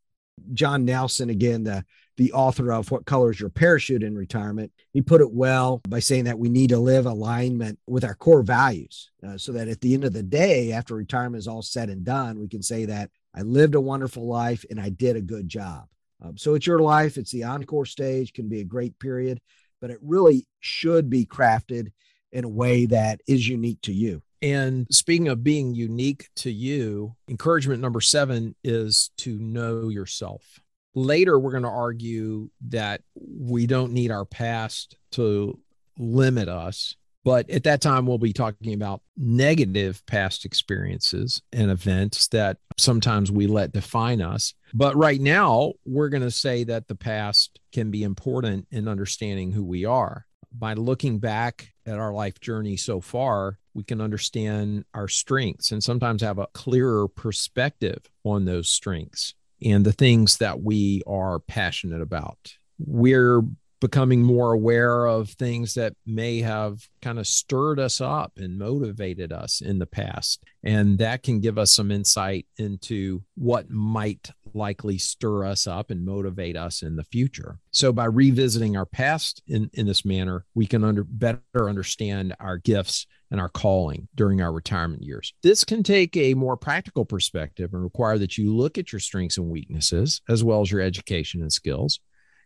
John 0.52 0.84
nelson 0.84 1.30
again 1.30 1.64
the 1.64 1.84
the 2.16 2.32
author 2.32 2.70
of 2.72 2.90
what 2.90 3.06
color 3.06 3.30
is 3.30 3.40
your 3.40 3.48
parachute 3.48 4.02
in 4.02 4.14
retirement 4.14 4.72
he 4.92 5.00
put 5.00 5.20
it 5.20 5.32
well 5.32 5.80
by 5.88 6.00
saying 6.00 6.24
that 6.24 6.38
we 6.38 6.48
need 6.48 6.70
to 6.70 6.78
live 6.78 7.06
alignment 7.06 7.78
with 7.86 8.04
our 8.04 8.14
core 8.14 8.42
values 8.42 9.10
uh, 9.26 9.36
so 9.36 9.52
that 9.52 9.68
at 9.68 9.80
the 9.80 9.94
end 9.94 10.04
of 10.04 10.12
the 10.12 10.22
day 10.22 10.72
after 10.72 10.94
retirement 10.94 11.38
is 11.40 11.48
all 11.48 11.62
said 11.62 11.88
and 11.90 12.04
done 12.04 12.38
we 12.38 12.48
can 12.48 12.62
say 12.62 12.86
that 12.86 13.10
i 13.34 13.42
lived 13.42 13.74
a 13.74 13.80
wonderful 13.80 14.26
life 14.26 14.64
and 14.70 14.80
i 14.80 14.88
did 14.88 15.16
a 15.16 15.20
good 15.20 15.48
job 15.48 15.86
um, 16.22 16.36
so 16.36 16.54
it's 16.54 16.66
your 16.66 16.80
life. 16.80 17.16
It's 17.16 17.32
the 17.32 17.44
encore 17.44 17.86
stage, 17.86 18.32
can 18.32 18.48
be 18.48 18.60
a 18.60 18.64
great 18.64 18.98
period, 18.98 19.40
but 19.80 19.90
it 19.90 19.98
really 20.02 20.46
should 20.60 21.08
be 21.08 21.26
crafted 21.26 21.92
in 22.32 22.44
a 22.44 22.48
way 22.48 22.86
that 22.86 23.20
is 23.26 23.48
unique 23.48 23.80
to 23.82 23.92
you. 23.92 24.22
And 24.42 24.86
speaking 24.90 25.28
of 25.28 25.44
being 25.44 25.74
unique 25.74 26.28
to 26.36 26.50
you, 26.50 27.14
encouragement 27.28 27.80
number 27.80 28.00
seven 28.00 28.54
is 28.64 29.10
to 29.18 29.38
know 29.38 29.88
yourself. 29.88 30.60
Later, 30.94 31.38
we're 31.38 31.50
going 31.50 31.62
to 31.64 31.68
argue 31.68 32.50
that 32.68 33.02
we 33.14 33.66
don't 33.66 33.92
need 33.92 34.10
our 34.10 34.24
past 34.24 34.96
to 35.12 35.58
limit 35.98 36.48
us 36.48 36.96
but 37.24 37.50
at 37.50 37.64
that 37.64 37.80
time, 37.80 38.06
we'll 38.06 38.18
be 38.18 38.32
talking 38.32 38.72
about 38.72 39.02
negative 39.16 40.04
past 40.06 40.44
experiences 40.44 41.42
and 41.52 41.70
events 41.70 42.28
that 42.28 42.56
sometimes 42.78 43.30
we 43.30 43.46
let 43.46 43.72
define 43.72 44.22
us. 44.22 44.54
But 44.72 44.96
right 44.96 45.20
now, 45.20 45.74
we're 45.84 46.08
going 46.08 46.22
to 46.22 46.30
say 46.30 46.64
that 46.64 46.88
the 46.88 46.94
past 46.94 47.60
can 47.72 47.90
be 47.90 48.02
important 48.02 48.68
in 48.70 48.88
understanding 48.88 49.52
who 49.52 49.64
we 49.64 49.84
are. 49.84 50.26
By 50.52 50.74
looking 50.74 51.18
back 51.18 51.72
at 51.86 51.98
our 51.98 52.12
life 52.12 52.40
journey 52.40 52.76
so 52.76 53.00
far, 53.00 53.58
we 53.74 53.84
can 53.84 54.00
understand 54.00 54.84
our 54.94 55.06
strengths 55.06 55.70
and 55.70 55.82
sometimes 55.82 56.22
have 56.22 56.38
a 56.38 56.48
clearer 56.54 57.06
perspective 57.06 57.98
on 58.24 58.44
those 58.46 58.68
strengths 58.68 59.34
and 59.62 59.84
the 59.84 59.92
things 59.92 60.38
that 60.38 60.62
we 60.62 61.02
are 61.06 61.38
passionate 61.38 62.00
about. 62.00 62.38
We're 62.78 63.42
becoming 63.80 64.22
more 64.22 64.52
aware 64.52 65.06
of 65.06 65.30
things 65.30 65.74
that 65.74 65.94
may 66.06 66.40
have 66.40 66.86
kind 67.00 67.18
of 67.18 67.26
stirred 67.26 67.80
us 67.80 68.00
up 68.00 68.32
and 68.36 68.58
motivated 68.58 69.32
us 69.32 69.60
in 69.60 69.78
the 69.78 69.86
past. 69.86 70.44
And 70.62 70.98
that 70.98 71.22
can 71.22 71.40
give 71.40 71.56
us 71.56 71.72
some 71.72 71.90
insight 71.90 72.46
into 72.58 73.22
what 73.36 73.70
might 73.70 74.30
likely 74.52 74.98
stir 74.98 75.44
us 75.46 75.66
up 75.66 75.90
and 75.90 76.04
motivate 76.04 76.56
us 76.56 76.82
in 76.82 76.96
the 76.96 77.04
future. 77.04 77.58
So 77.70 77.92
by 77.92 78.04
revisiting 78.06 78.76
our 78.76 78.86
past 78.86 79.42
in, 79.46 79.70
in 79.72 79.86
this 79.86 80.04
manner, 80.04 80.44
we 80.54 80.66
can 80.66 80.84
under, 80.84 81.04
better 81.04 81.68
understand 81.68 82.34
our 82.40 82.58
gifts 82.58 83.06
and 83.30 83.40
our 83.40 83.48
calling 83.48 84.08
during 84.14 84.42
our 84.42 84.52
retirement 84.52 85.02
years. 85.02 85.32
This 85.42 85.64
can 85.64 85.82
take 85.82 86.16
a 86.16 86.34
more 86.34 86.56
practical 86.56 87.04
perspective 87.04 87.72
and 87.72 87.82
require 87.82 88.18
that 88.18 88.36
you 88.36 88.54
look 88.54 88.76
at 88.76 88.92
your 88.92 89.00
strengths 89.00 89.38
and 89.38 89.48
weaknesses, 89.48 90.20
as 90.28 90.42
well 90.42 90.62
as 90.62 90.70
your 90.70 90.80
education 90.80 91.40
and 91.40 91.52
skills 91.52 92.00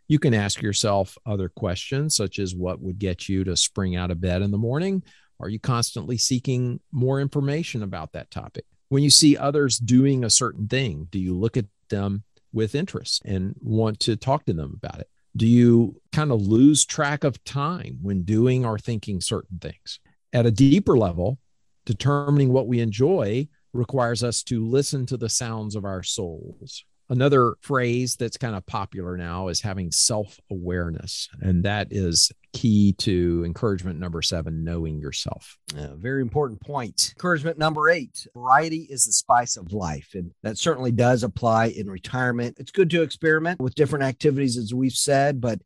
you 0.08 0.18
can 0.18 0.34
ask 0.34 0.61
yourself 0.61 1.16
other 1.25 1.49
questions, 1.49 2.16
such 2.16 2.38
as 2.38 2.54
what 2.54 2.80
would 2.80 2.99
get 2.99 3.28
you 3.28 3.44
to 3.44 3.56
spring 3.56 3.96
out 3.96 4.11
of 4.11 4.20
bed 4.20 4.42
in 4.42 4.50
the 4.50 4.58
morning? 4.58 5.02
Are 5.40 5.49
you 5.49 5.58
constantly 5.58 6.18
seeking 6.18 6.80
more 6.92 7.20
information 7.20 7.82
about 7.82 8.12
that 8.12 8.30
topic? 8.30 8.64
When 8.88 9.02
you 9.02 9.11
see 9.11 9.37
others 9.37 9.78
doing 9.78 10.25
a 10.25 10.30
certain 10.30 10.68
thing, 10.68 11.08
do 11.11 11.18
you 11.18 11.34
look 11.34 11.56
at 11.56 11.66
them 11.88 12.23
with 12.52 12.75
interest 12.75 13.23
and 13.25 13.54
want 13.61 13.99
to 14.00 14.16
talk 14.16 14.44
to 14.44 14.52
them 14.52 14.78
about 14.82 15.00
it? 15.00 15.08
Do 15.37 15.46
you 15.46 16.00
kind 16.12 16.30
of 16.30 16.42
lose 16.42 16.84
track 16.84 17.25
of 17.25 17.42
time 17.44 17.99
when 18.02 18.23
doing 18.23 18.64
or 18.64 18.78
thinking 18.78 19.20
certain 19.20 19.58
things? 19.58 19.99
At 20.32 20.46
a 20.46 20.50
deeper 20.50 20.96
level, 20.96 21.38
determining 21.87 22.52
what 22.52 22.68
we 22.68 22.80
enjoy 22.80 23.49
requires 23.73 24.23
us 24.23 24.42
to 24.44 24.64
listen 24.64 25.06
to 25.06 25.16
the 25.16 25.28
sounds 25.28 25.75
of 25.75 25.84
our 25.84 26.02
souls 26.02 26.84
Another 27.08 27.54
phrase 27.61 28.16
that's 28.16 28.37
kind 28.37 28.56
of 28.56 28.64
popular 28.66 29.16
now 29.16 29.49
is 29.49 29.61
having 29.61 29.90
self 29.90 30.38
awareness. 30.50 31.28
And 31.40 31.64
that 31.64 31.88
is 31.90 32.32
key 32.52 32.92
to 32.92 33.42
encouragement 33.44 33.99
number 33.99 34.23
seven 34.23 34.64
knowing 34.64 35.00
yourself. 35.00 35.58
Very 35.75 36.23
important 36.23 36.61
point. 36.61 37.12
Encouragement 37.16 37.58
number 37.58 37.90
eight 37.90 38.26
variety 38.34 38.87
is 38.88 39.04
the 39.04 39.12
spice 39.12 39.56
of 39.56 39.73
life. 39.73 40.11
And 40.14 40.32
that 40.42 40.56
certainly 40.56 40.92
does 40.92 41.25
apply 41.25 41.66
in 41.66 41.90
retirement. 41.90 42.56
It's 42.58 42.70
good 42.70 42.90
to 42.90 43.02
experiment 43.02 43.61
with 43.61 43.75
different 43.75 44.04
activities, 44.04 44.56
as 44.56 44.73
we've 44.73 44.92
said, 44.92 45.40
but 45.40 45.61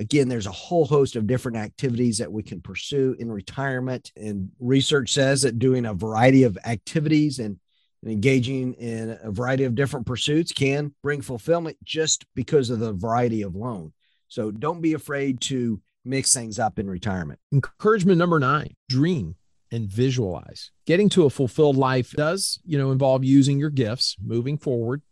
Again, 0.00 0.28
there's 0.28 0.46
a 0.46 0.52
whole 0.52 0.86
host 0.86 1.14
of 1.14 1.26
different 1.26 1.58
activities 1.58 2.18
that 2.18 2.32
we 2.32 2.42
can 2.42 2.62
pursue 2.62 3.14
in 3.18 3.30
retirement. 3.30 4.12
And 4.16 4.50
research 4.58 5.12
says 5.12 5.42
that 5.42 5.58
doing 5.58 5.84
a 5.84 5.92
variety 5.92 6.44
of 6.44 6.56
activities 6.64 7.38
and 7.38 7.58
and 8.02 8.12
engaging 8.12 8.74
in 8.74 9.18
a 9.22 9.30
variety 9.30 9.64
of 9.64 9.74
different 9.74 10.06
pursuits 10.06 10.52
can 10.52 10.94
bring 11.02 11.20
fulfillment 11.20 11.76
just 11.84 12.24
because 12.34 12.70
of 12.70 12.78
the 12.78 12.92
variety 12.92 13.42
of 13.42 13.54
loan. 13.54 13.92
So 14.28 14.50
don't 14.50 14.80
be 14.80 14.94
afraid 14.94 15.40
to 15.42 15.80
mix 16.04 16.32
things 16.32 16.58
up 16.58 16.78
in 16.78 16.88
retirement. 16.88 17.40
Encouragement 17.52 18.18
number 18.18 18.38
nine 18.38 18.74
dream 18.88 19.36
and 19.72 19.88
visualize. 19.88 20.70
Getting 20.86 21.08
to 21.10 21.26
a 21.26 21.30
fulfilled 21.30 21.76
life 21.76 22.12
does, 22.12 22.58
you 22.64 22.78
know, 22.78 22.90
involve 22.90 23.24
using 23.24 23.58
your 23.58 23.70
gifts, 23.70 24.16
moving 24.20 24.58
forward 24.58 25.02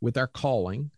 with 0.00 0.16
our 0.16 0.26
calling, 0.26 0.90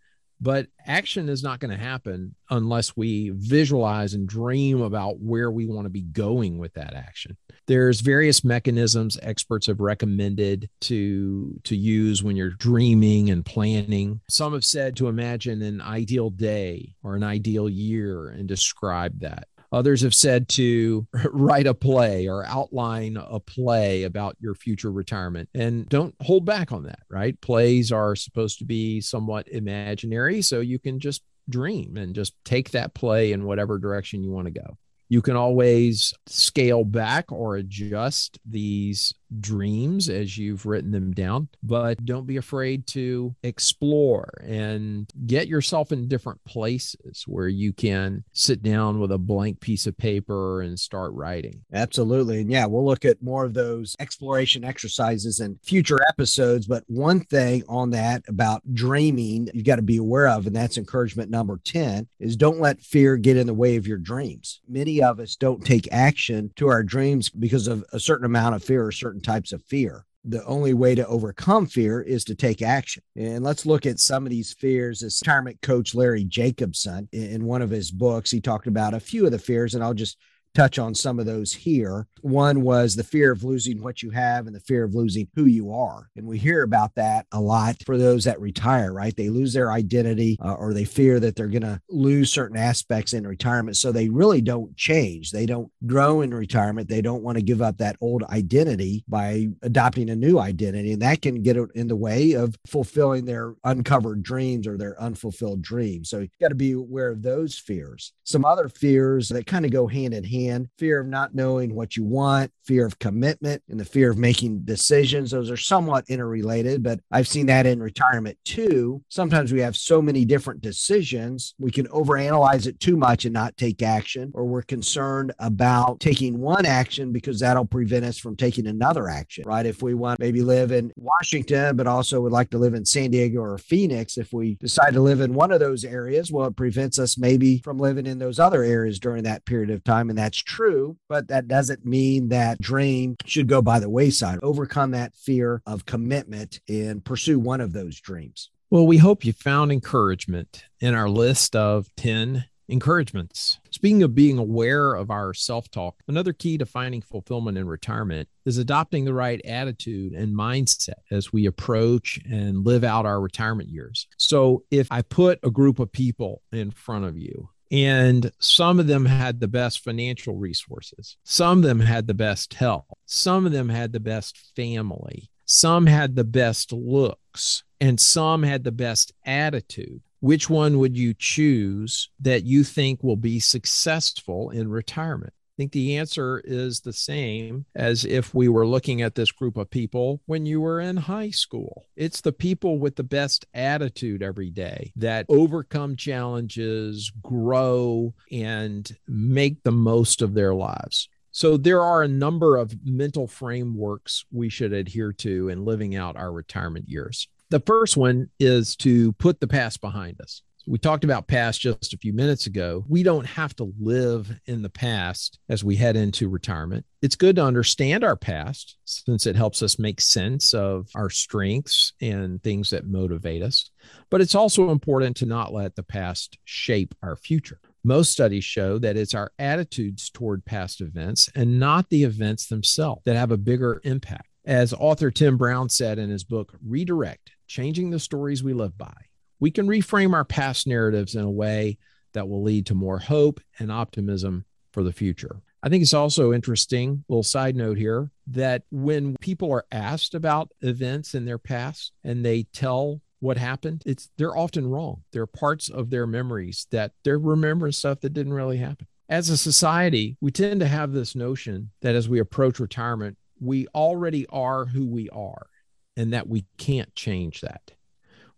but 0.43 0.67
action 0.87 1.29
is 1.29 1.45
not 1.45 1.61
going 1.61 1.71
to 1.71 1.83
happen 1.83 2.35
unless 2.51 2.97
we 2.97 3.31
visualize 3.37 4.13
and 4.13 4.29
dream 4.29 4.81
about 4.81 5.21
where 5.21 5.53
we 5.53 5.67
want 5.67 5.85
to 5.85 5.91
be 5.91 6.03
going 6.03 6.59
with 6.59 6.75
that 6.75 6.95
action. 6.95 7.37
There's 7.69 8.01
various 8.01 8.43
mechanisms 8.43 9.17
experts 9.23 9.69
have 9.69 9.79
recommended 9.79 10.69
to 10.83 11.61
to 11.63 11.77
use 11.77 12.25
when 12.25 12.35
you're 12.35 12.51
dreaming 12.51 13.31
and 13.31 13.45
planning. 13.45 14.21
Some 14.29 14.53
have 14.53 14.65
said 14.65 14.97
to 14.97 15.07
imagine 15.07 15.63
an 15.63 15.81
ideal 15.81 16.31
day 16.31 16.97
or 17.05 17.15
an 17.15 17.23
ideal 17.23 17.69
year 17.69 18.29
and 18.29 18.49
describe 18.49 19.21
that. 19.21 19.47
Others 19.73 20.02
have 20.02 20.14
said 20.14 20.49
to 20.50 21.07
write 21.33 21.67
a 21.67 21.75
play 21.75 22.29
or 22.29 22.47
outline 22.47 23.17
a 23.17 23.41
play 23.41 24.05
about 24.05 24.37
your 24.41 24.55
future 24.55 24.93
retirement 24.93 25.49
and 25.55 25.88
don't 25.88 26.14
hold 26.21 26.45
back 26.45 26.73
on 26.73 26.85
that, 26.85 27.00
right? 27.09 27.41
Plays 27.41 27.91
are 27.91 28.14
supposed 28.14 28.59
to 28.59 28.64
be 28.64 29.00
somewhat 29.00 29.49
imaginary, 29.49 30.43
so 30.43 30.61
you 30.61 30.79
can 30.79 31.00
just 31.00 31.23
dream 31.49 31.97
and 31.97 32.14
just 32.14 32.35
take 32.45 32.71
that 32.71 32.95
play 32.95 33.33
in 33.33 33.45
whatever 33.45 33.79
direction 33.79 34.23
you 34.23 34.31
want 34.31 34.47
to 34.47 34.52
go. 34.52 34.79
You 35.09 35.21
can 35.21 35.37
always 35.37 36.14
scale 36.26 36.85
back 36.85 37.31
or 37.31 37.57
adjust 37.57 38.38
these 38.49 39.12
dreams 39.41 40.09
as 40.09 40.37
you've 40.37 40.67
written 40.67 40.91
them 40.91 41.12
down, 41.12 41.49
but 41.62 42.05
don't 42.05 42.27
be 42.27 42.37
afraid 42.37 42.87
to 42.89 43.35
explore 43.43 44.29
and 44.45 45.11
get 45.27 45.49
yourself 45.49 45.93
in 45.93 46.09
different 46.09 46.43
places 46.45 47.25
where 47.27 47.49
you 47.49 47.73
can 47.73 48.25
sit 48.33 48.62
down 48.62 49.01
with 49.01 49.12
a 49.12 49.19
blank 49.19 49.61
piece 49.61 49.87
of 49.87 49.97
paper 49.97 50.62
and 50.62 50.79
start 50.79 51.12
writing. 51.12 51.62
Absolutely. 51.73 52.41
And 52.41 52.51
yeah, 52.51 52.67
we'll 52.67 52.85
look 52.85 53.05
at 53.05 53.23
more 53.23 53.45
of 53.45 53.55
those 53.55 53.97
exploration 53.99 54.65
exercises 54.65 55.41
in 55.41 55.59
future 55.62 56.01
episodes. 56.11 56.67
But 56.67 56.85
one 56.87 57.21
thing 57.21 57.62
on 57.69 57.91
that 57.91 58.23
about 58.29 58.62
dreaming, 58.75 59.49
you've 59.55 59.65
got 59.65 59.77
to 59.77 59.83
be 59.83 59.97
aware 59.97 60.29
of, 60.29 60.47
and 60.47 60.55
that's 60.55 60.79
encouragement 60.79 61.31
number 61.31 61.61
10, 61.65 62.07
is 62.21 62.37
don't 62.37 62.61
let 62.61 62.83
fear 62.83 63.17
get 63.17 63.37
in 63.37 63.47
the 63.47 63.55
way 63.55 63.77
of 63.77 63.87
your 63.87 63.99
dreams. 63.99 64.61
Many 64.69 65.03
of 65.03 65.21
us 65.21 65.37
don't 65.37 65.65
take 65.65 65.89
action 65.93 66.51
to 66.57 66.69
our 66.69 66.83
dreams 66.83 67.31
because 67.31 67.69
of 67.69 67.85
a 67.93 68.01
certain 68.01 68.27
amount 68.27 68.55
of 68.55 68.62
fear 68.62 68.85
or 68.85 68.93
certain 68.93 69.22
types 69.23 69.52
of 69.52 69.62
fear 69.64 70.05
the 70.25 70.45
only 70.45 70.73
way 70.73 70.95
to 70.95 71.07
overcome 71.07 71.67
fear 71.67 72.00
is 72.00 72.25
to 72.25 72.35
take 72.35 72.62
action. 72.62 73.02
And 73.17 73.43
let's 73.43 73.67
look 73.67 73.87
at 73.87 73.99
some 73.99 74.25
of 74.25 74.31
these 74.31 74.52
fears. 74.52 75.02
As 75.02 75.21
retirement 75.21 75.61
coach 75.62 75.95
Larry 75.95 76.25
Jacobson, 76.25 77.09
in 77.12 77.45
one 77.45 77.62
of 77.62 77.71
his 77.71 77.91
books, 77.91 78.31
he 78.31 78.41
talked 78.41 78.67
about 78.67 78.95
a 78.95 79.00
few 79.00 79.25
of 79.25 79.33
the 79.33 79.38
fears, 79.38 79.75
and 79.75 79.83
I'll 79.83 79.95
just 79.95 80.17
touch 80.55 80.79
on 80.79 80.95
some 80.95 81.19
of 81.19 81.27
those 81.27 81.53
here. 81.53 82.07
One 82.21 82.63
was 82.63 82.95
the 82.95 83.05
fear 83.05 83.33
of 83.33 83.43
losing 83.43 83.83
what 83.83 84.03
you 84.03 84.11
have 84.11 84.47
and 84.47 84.55
the 84.55 84.61
fear 84.61 84.85
of 84.85 84.95
losing 84.95 85.29
who 85.35 85.47
you 85.47 85.73
are. 85.73 86.09
And 86.17 86.27
we 86.27 86.39
hear 86.39 86.63
about 86.63 86.95
that 86.95 87.27
a 87.33 87.41
lot 87.41 87.77
for 87.85 87.99
those 87.99 88.25
that 88.25 88.41
retire, 88.41 88.93
right? 88.93 89.17
They 89.17 89.29
lose 89.29 89.53
their 89.53 89.73
identity 89.73 90.39
uh, 90.43 90.55
or 90.55 90.73
they 90.73 90.85
fear 90.85 91.19
that 91.21 91.35
they're 91.35 91.49
going 91.49 91.63
to 91.63 91.81
lose 91.89 92.31
certain 92.31 92.57
aspects 92.57 93.13
in 93.13 93.27
retirement. 93.27 93.77
So 93.77 93.91
they 93.93 94.09
really 94.09 94.41
don't 94.41 94.77
change. 94.77 95.31
They 95.31 95.47
don't 95.47 95.71
grow 95.87 96.21
in 96.21 96.33
retirement. 96.33 96.89
They 96.89 97.03
don't 97.03 97.23
want 97.23 97.39
to 97.39 97.43
give 97.43 97.63
up 97.63 97.79
that 97.79 97.97
old 98.01 98.23
identity 98.25 99.05
by 99.09 99.49
adopting 99.63 100.11
a 100.11 100.17
new 100.17 100.39
identity. 100.39 100.93
And 100.93 101.03
that 101.03 101.23
can 101.23 101.43
get 101.43 101.57
in 101.75 101.89
the 101.89 101.97
way 101.97 102.33
of 102.33 102.55
fulfilling 102.67 103.25
their 103.25 103.55
uncovered 103.65 104.23
dreams 104.23 104.67
or 104.67 104.77
their 104.77 105.01
unfulfilled 105.01 105.63
dreams. 105.63 106.11
So 106.11 106.21
you 106.21 106.29
got 106.41 106.49
to 106.49 106.55
be 106.55 106.73
aware 106.73 107.11
of 107.11 107.23
those 107.23 107.59
fears. 107.59 108.13
Some 108.25 108.45
other 108.45 108.69
fears 108.69 109.29
that 109.31 109.47
kind 109.47 109.65
of 109.65 109.73
go 109.73 109.87
hand 109.87 110.15
in 110.15 110.25
hand 110.25 110.42
fear 110.79 111.01
of 111.01 111.07
not 111.07 111.35
knowing 111.35 111.75
what 111.75 111.97
you 111.97 112.05
want, 112.05 112.53
fear 112.64 112.87
of 112.87 112.99
commitment, 112.99 113.62
and 113.69 113.78
the 113.78 113.85
fear 113.85 114.11
of 114.11 114.19
making 114.19 114.61
decisions. 114.64 115.31
Those 115.31 115.50
are 115.50 115.57
somewhat 115.57 116.04
interrelated, 116.09 116.83
but 116.83 117.00
I've 117.11 117.28
seen 117.28 117.47
that 117.47 117.66
in 117.66 117.83
retirement 117.83 118.38
too. 118.45 119.02
Sometimes 119.09 119.52
we 119.52 119.61
have 119.61 119.76
so 119.76 120.00
many 120.00 120.25
different 120.25 120.61
decisions, 120.61 121.54
we 121.59 121.71
can 121.71 121.87
overanalyze 121.88 122.66
it 122.66 122.81
too 122.81 122.97
much 122.97 123.25
and 123.25 123.35
not 123.35 123.57
take 123.57 123.83
action, 123.83 124.31
or 124.35 124.45
we're 124.45 124.62
concerned 124.62 125.33
about 125.38 126.00
taking 126.00 126.38
one 126.38 126.66
action 126.66 127.12
because 127.12 127.40
that'll 127.40 127.64
prevent 127.64 128.04
us 128.04 128.19
from 128.19 128.37
taking 128.37 128.66
another 128.66 129.09
action, 129.09 129.45
right? 129.47 129.66
If 129.66 129.83
we 129.83 129.95
want 129.95 130.21
maybe 130.21 130.42
live 130.42 130.73
in 130.73 130.92
Washington, 130.97 131.76
but 131.76 131.87
also 131.87 132.21
would 132.21 132.33
like 132.33 132.50
to 132.50 132.59
live 132.59 132.75
in 132.75 132.85
San 132.85 133.11
Diego 133.11 133.40
or 133.40 133.59
Phoenix, 133.59 134.19
if 134.19 134.33
we 134.33 134.54
decide 134.57 134.95
to 134.95 135.00
live 135.00 135.21
in 135.21 135.35
one 135.35 135.52
of 135.52 135.61
those 135.61 135.85
areas, 135.85 136.31
well, 136.31 136.47
it 136.47 136.57
prevents 136.57 136.99
us 136.99 137.19
maybe 137.19 137.59
from 137.59 137.78
living 137.78 138.07
in 138.07 138.19
those 138.19 138.38
other 138.38 138.62
areas 138.62 138.99
during 138.99 139.25
that 139.25 139.45
period 139.45 139.71
of 139.71 139.85
time. 139.85 140.09
And 140.09 140.19
that's 140.19 140.38
true, 140.38 140.97
but 141.09 141.28
that 141.28 141.49
doesn't 141.49 141.85
mean 141.85 142.28
that 142.28 142.52
dream 142.61 143.17
should 143.25 143.49
go 143.49 143.63
by 143.63 143.79
the 143.79 143.91
wayside. 143.91 144.39
Overcome 144.43 144.93
that 144.93 145.15
fear 145.15 145.63
of 145.67 145.87
commitment 145.87 146.61
and 146.69 147.05
pursue 147.05 147.39
one 147.39 147.61
of 147.61 147.73
those 147.73 148.01
dreams. 148.01 148.51
Well, 148.71 148.87
we 148.87 148.99
hope 148.99 149.25
you 149.25 149.33
found 149.33 149.71
encouragement 149.71 150.65
in 150.81 150.95
our 150.95 151.09
list 151.09 151.55
of 151.55 151.87
10 151.97 152.47
encouragements. 152.69 153.59
Speaking 153.71 154.03
of 154.03 154.15
being 154.15 154.39
aware 154.39 154.95
of 154.95 155.11
our 155.11 155.35
self 155.35 155.71
talk, 155.71 155.97
another 156.09 156.33
key 156.33 156.59
to 156.59 156.67
finding 156.67 157.03
fulfillment 157.03 157.59
in 157.59 157.67
retirement 157.67 158.29
is 158.47 158.59
adopting 158.59 159.05
the 159.05 159.15
right 159.15 159.41
attitude 159.45 160.13
and 160.15 160.35
mindset 160.35 160.95
as 161.11 161.33
we 161.33 161.47
approach 161.47 162.19
and 162.25 162.65
live 162.65 162.83
out 162.83 163.07
our 163.07 163.21
retirement 163.21 163.69
years. 163.69 164.09
So, 164.17 164.65
if 164.71 164.89
I 164.91 165.03
put 165.03 165.39
a 165.43 165.51
group 165.51 165.79
of 165.79 165.93
people 165.93 166.43
in 166.51 166.71
front 166.71 167.05
of 167.05 167.17
you 167.19 167.51
and 167.73 168.31
some 168.38 168.79
of 168.79 168.87
them 168.87 169.07
had 169.07 169.41
the 169.41 169.49
best 169.49 169.83
financial 169.83 170.37
resources. 170.37 171.17
Some 171.25 171.59
of 171.59 171.64
them 171.64 171.81
had 171.81 172.07
the 172.07 172.14
best 172.14 172.52
health. 172.52 172.85
Some 173.07 173.47
of 173.47 173.52
them 173.52 173.71
had 173.71 173.93
the 173.93 174.00
best 174.00 174.37
family. 174.55 175.31
Some 175.47 175.87
had 175.87 176.14
the 176.14 176.25
best 176.25 176.71
looks. 176.71 177.64
And 177.81 177.99
some 177.99 178.43
had 178.43 178.64
the 178.64 178.73
best 178.73 179.12
attitude. 179.25 180.02
Which 180.21 180.50
one 180.50 180.79
would 180.79 180.99
you 180.99 181.14
choose 181.14 182.11
that 182.21 182.45
you 182.45 182.62
think 182.62 183.02
will 183.02 183.17
be 183.17 183.41
successful 183.41 184.50
in 184.50 184.69
retirement? 184.69 185.33
I 185.53 185.55
think 185.59 185.73
the 185.73 185.99
answer 185.99 186.41
is 186.47 186.81
the 186.81 186.95
same 186.95 187.67
as 187.75 188.07
if 188.07 188.35
we 188.35 188.49
were 188.49 188.67
looking 188.67 189.03
at 189.03 189.17
this 189.17 189.31
group 189.31 189.59
of 189.59 189.69
people 189.69 190.23
when 190.25 190.47
you 190.47 190.62
were 190.62 190.81
in 190.81 190.97
high 190.97 191.29
school. 191.29 191.85
It's 191.95 192.23
the 192.23 192.33
people 192.33 192.79
with 192.79 192.97
the 192.97 193.05
best 193.05 193.45
attitude 193.53 194.23
every 194.23 194.49
day 194.49 194.93
that 194.97 195.27
overcome 195.29 195.97
challenges, 195.97 197.12
grow, 197.23 198.15
and 198.31 198.91
make 199.07 199.62
the 199.62 199.73
most 199.73 200.23
of 200.23 200.33
their 200.33 200.55
lives. 200.55 201.11
So 201.33 201.59
there 201.59 201.83
are 201.83 202.03
a 202.03 202.09
number 202.09 202.57
of 202.57 202.75
mental 202.83 203.27
frameworks 203.27 204.25
we 204.33 204.49
should 204.49 204.73
adhere 204.73 205.12
to 205.15 205.51
in 205.51 205.67
living 205.67 205.95
out 205.95 206.17
our 206.17 206.33
retirement 206.33 206.88
years. 206.88 207.29
The 207.51 207.61
first 207.61 207.99
one 207.99 208.31
is 208.41 208.75
to 208.77 209.12
put 209.15 209.41
the 209.41 209.47
past 209.47 209.83
behind 209.83 210.19
us 210.23 210.41
we 210.66 210.79
talked 210.79 211.05
about 211.05 211.27
past 211.27 211.61
just 211.61 211.92
a 211.92 211.98
few 211.98 212.12
minutes 212.12 212.46
ago. 212.46 212.85
We 212.88 213.03
don't 213.03 213.27
have 213.27 213.55
to 213.57 213.72
live 213.81 214.33
in 214.46 214.62
the 214.62 214.70
past 214.70 215.38
as 215.48 215.64
we 215.64 215.77
head 215.77 215.96
into 215.96 216.29
retirement. 216.29 216.87
It's 217.01 217.16
good 217.16 217.37
to 217.37 217.44
understand 217.44 218.05
our 218.05 218.16
past 218.16 218.77
since 218.85 219.27
it 219.27 219.37
helps 219.37 219.62
us 219.62 219.79
make 219.79 220.01
sense 220.01 220.55
of 220.55 220.88
our 220.94 221.11
strengths 221.11 221.92
and 222.01 222.42
things 222.42 222.70
that 222.70 222.87
motivate 222.87 223.42
us. 223.42 223.70
But 224.11 224.20
it's 224.20 224.35
also 224.35 224.70
important 224.70 225.16
to 225.18 225.27
not 225.27 225.53
let 225.53 225.75
the 225.75 225.83
past 225.83 226.38
shape 226.44 226.94
our 227.03 227.16
future. 227.16 227.61
Most 227.85 228.12
studies 228.12 228.44
show 228.44 228.79
that 228.79 228.96
it's 228.96 229.14
our 229.14 229.33
attitudes 229.40 230.09
toward 230.11 230.44
past 230.44 230.81
events 230.81 231.29
and 231.35 231.59
not 231.59 231.90
the 231.90 232.05
events 232.05 232.46
themselves 232.46 233.03
that 233.05 233.16
have 233.16 233.33
a 233.33 233.37
bigger 233.37 233.81
impact. 233.85 234.29
As 234.44 234.72
author 234.72 235.11
Tim 235.11 235.37
Brown 235.37 235.68
said 235.68 235.98
in 235.98 236.11
his 236.11 236.25
book, 236.25 236.55
Redirect 236.64 237.33
Changing 237.48 237.90
the 237.90 237.98
Stories 237.98 238.42
We 238.42 238.53
Live 238.53 238.79
By, 238.79 238.94
we 239.42 239.50
can 239.50 239.66
reframe 239.66 240.14
our 240.14 240.24
past 240.24 240.68
narratives 240.68 241.16
in 241.16 241.24
a 241.24 241.31
way 241.31 241.76
that 242.12 242.28
will 242.28 242.44
lead 242.44 242.64
to 242.64 242.76
more 242.76 243.00
hope 243.00 243.40
and 243.59 243.72
optimism 243.72 244.44
for 244.70 244.85
the 244.85 244.92
future. 244.92 245.42
I 245.64 245.68
think 245.68 245.83
it's 245.83 245.92
also 245.92 246.33
interesting, 246.33 247.05
little 247.09 247.24
side 247.24 247.57
note 247.57 247.76
here, 247.76 248.12
that 248.28 248.62
when 248.70 249.16
people 249.20 249.52
are 249.52 249.64
asked 249.72 250.14
about 250.14 250.52
events 250.61 251.16
in 251.16 251.24
their 251.24 251.38
past 251.38 251.90
and 252.05 252.24
they 252.24 252.44
tell 252.52 253.00
what 253.18 253.37
happened, 253.37 253.83
it's 253.85 254.11
they're 254.16 254.37
often 254.37 254.64
wrong. 254.64 255.02
There 255.11 255.22
are 255.22 255.26
parts 255.26 255.68
of 255.68 255.90
their 255.90 256.07
memories 256.07 256.68
that 256.70 256.92
they're 257.02 257.18
remembering 257.18 257.72
stuff 257.72 257.98
that 258.02 258.14
didn't 258.14 258.35
really 258.35 258.59
happen. 258.59 258.87
As 259.09 259.28
a 259.28 259.37
society, 259.37 260.16
we 260.20 260.31
tend 260.31 260.61
to 260.61 260.68
have 260.68 260.92
this 260.92 261.16
notion 261.16 261.72
that 261.81 261.96
as 261.96 262.09
we 262.09 262.20
approach 262.20 262.61
retirement, 262.61 263.18
we 263.40 263.66
already 263.74 264.24
are 264.28 264.66
who 264.66 264.87
we 264.87 265.09
are 265.09 265.48
and 265.96 266.12
that 266.12 266.28
we 266.28 266.44
can't 266.59 266.94
change 266.94 267.40
that 267.40 267.72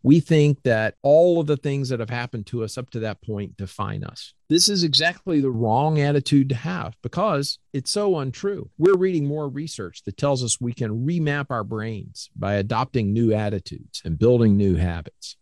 we 0.05 0.21
think 0.21 0.63
that 0.65 0.97
all 1.03 1.41
of 1.41 1.47
the 1.47 1.57
things 1.57 1.89
that 1.89 1.99
have 1.99 2.11
happened 2.11 2.47
to 2.47 2.63
us 2.63 2.77
up 2.77 2.91
to 2.91 3.01
that 3.01 3.23
point 3.23 3.57
define 3.57 4.05
us. 4.05 4.35
This 4.51 4.69
is 4.69 4.85
exactly 4.85 5.41
the 5.41 5.51
wrong 5.51 5.99
attitude 5.99 6.51
to 6.51 6.55
have 6.55 6.95
because 7.03 7.59
it's 7.73 7.91
so 7.91 8.19
untrue. 8.19 8.69
We're 8.77 8.99
reading 8.99 9.27
more 9.27 9.49
research 9.49 10.03
that 10.05 10.19
tells 10.19 10.45
us 10.45 10.61
we 10.61 10.75
can 10.75 11.07
remap 11.07 11.47
our 11.49 11.65
brains 11.65 12.29
by 12.37 12.55
adopting 12.55 13.15
new 13.15 13.33
attitudes 13.33 14.03
and 14.05 14.19
building 14.19 14.59
new 14.59 14.77
habits. 14.77 15.37